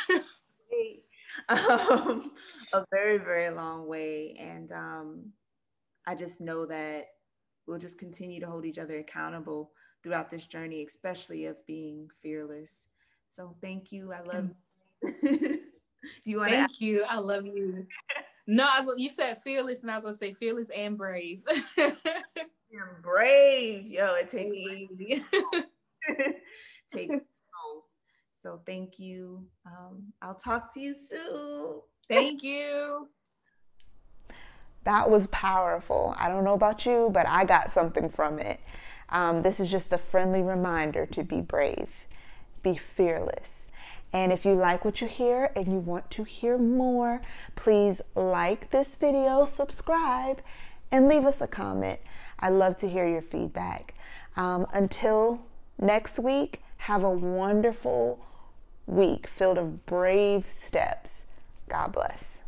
um, 1.48 2.32
a 2.72 2.84
very, 2.90 3.18
very 3.18 3.50
long 3.50 3.86
way. 3.86 4.34
And 4.38 4.72
um, 4.72 5.32
I 6.06 6.14
just 6.14 6.40
know 6.40 6.66
that 6.66 7.06
we'll 7.66 7.78
just 7.78 7.98
continue 7.98 8.40
to 8.40 8.46
hold 8.46 8.64
each 8.64 8.78
other 8.78 8.96
accountable 8.98 9.72
throughout 10.02 10.30
this 10.30 10.46
journey, 10.46 10.84
especially 10.84 11.46
of 11.46 11.64
being 11.66 12.08
fearless. 12.22 12.88
So 13.28 13.54
thank 13.60 13.92
you. 13.92 14.12
I 14.12 14.22
love 14.22 14.48
you. 15.02 15.18
Do 16.24 16.30
you 16.30 16.38
want 16.38 16.50
to? 16.50 16.56
Thank 16.56 16.80
you. 16.80 17.04
I 17.08 17.18
love 17.18 17.46
you. 17.46 17.86
no, 18.46 18.64
I 18.64 18.80
was, 18.80 18.94
you 18.98 19.08
said 19.08 19.40
fearless, 19.42 19.82
and 19.82 19.90
I 19.90 19.94
was 19.94 20.04
gonna 20.04 20.16
say 20.16 20.34
fearless 20.34 20.70
and 20.70 20.98
brave. 20.98 21.42
You're 22.72 23.00
brave, 23.02 23.86
yo. 23.86 24.14
It 24.14 24.30
takes 24.30 24.50
me. 24.50 24.88
take 26.90 27.10
so 28.42 28.60
thank 28.64 28.98
you. 28.98 29.44
Um, 29.66 30.12
I'll 30.22 30.36
talk 30.36 30.72
to 30.74 30.80
you 30.80 30.94
soon. 30.94 31.82
Thank 32.08 32.42
you. 32.42 33.08
That 34.84 35.10
was 35.10 35.26
powerful. 35.26 36.14
I 36.18 36.28
don't 36.28 36.44
know 36.44 36.54
about 36.54 36.86
you, 36.86 37.10
but 37.12 37.26
I 37.26 37.44
got 37.44 37.70
something 37.70 38.08
from 38.08 38.38
it. 38.38 38.58
Um, 39.10 39.42
this 39.42 39.60
is 39.60 39.70
just 39.70 39.92
a 39.92 39.98
friendly 39.98 40.40
reminder 40.40 41.04
to 41.04 41.22
be 41.22 41.42
brave, 41.42 41.90
be 42.62 42.80
fearless. 42.96 43.68
And 44.14 44.32
if 44.32 44.46
you 44.46 44.54
like 44.54 44.82
what 44.82 45.02
you 45.02 45.08
hear 45.08 45.52
and 45.54 45.66
you 45.66 45.78
want 45.78 46.10
to 46.12 46.24
hear 46.24 46.56
more, 46.56 47.20
please 47.54 48.00
like 48.14 48.70
this 48.70 48.94
video, 48.94 49.44
subscribe, 49.44 50.40
and 50.90 51.08
leave 51.08 51.24
us 51.24 51.40
a 51.40 51.46
comment. 51.46 52.00
I 52.42 52.50
love 52.50 52.76
to 52.78 52.88
hear 52.88 53.06
your 53.06 53.22
feedback. 53.22 53.94
Um, 54.36 54.66
until 54.74 55.40
next 55.78 56.18
week, 56.18 56.60
have 56.78 57.04
a 57.04 57.10
wonderful 57.10 58.18
week 58.86 59.28
filled 59.28 59.56
of 59.56 59.86
brave 59.86 60.48
steps. 60.48 61.24
God 61.68 61.92
bless. 61.92 62.41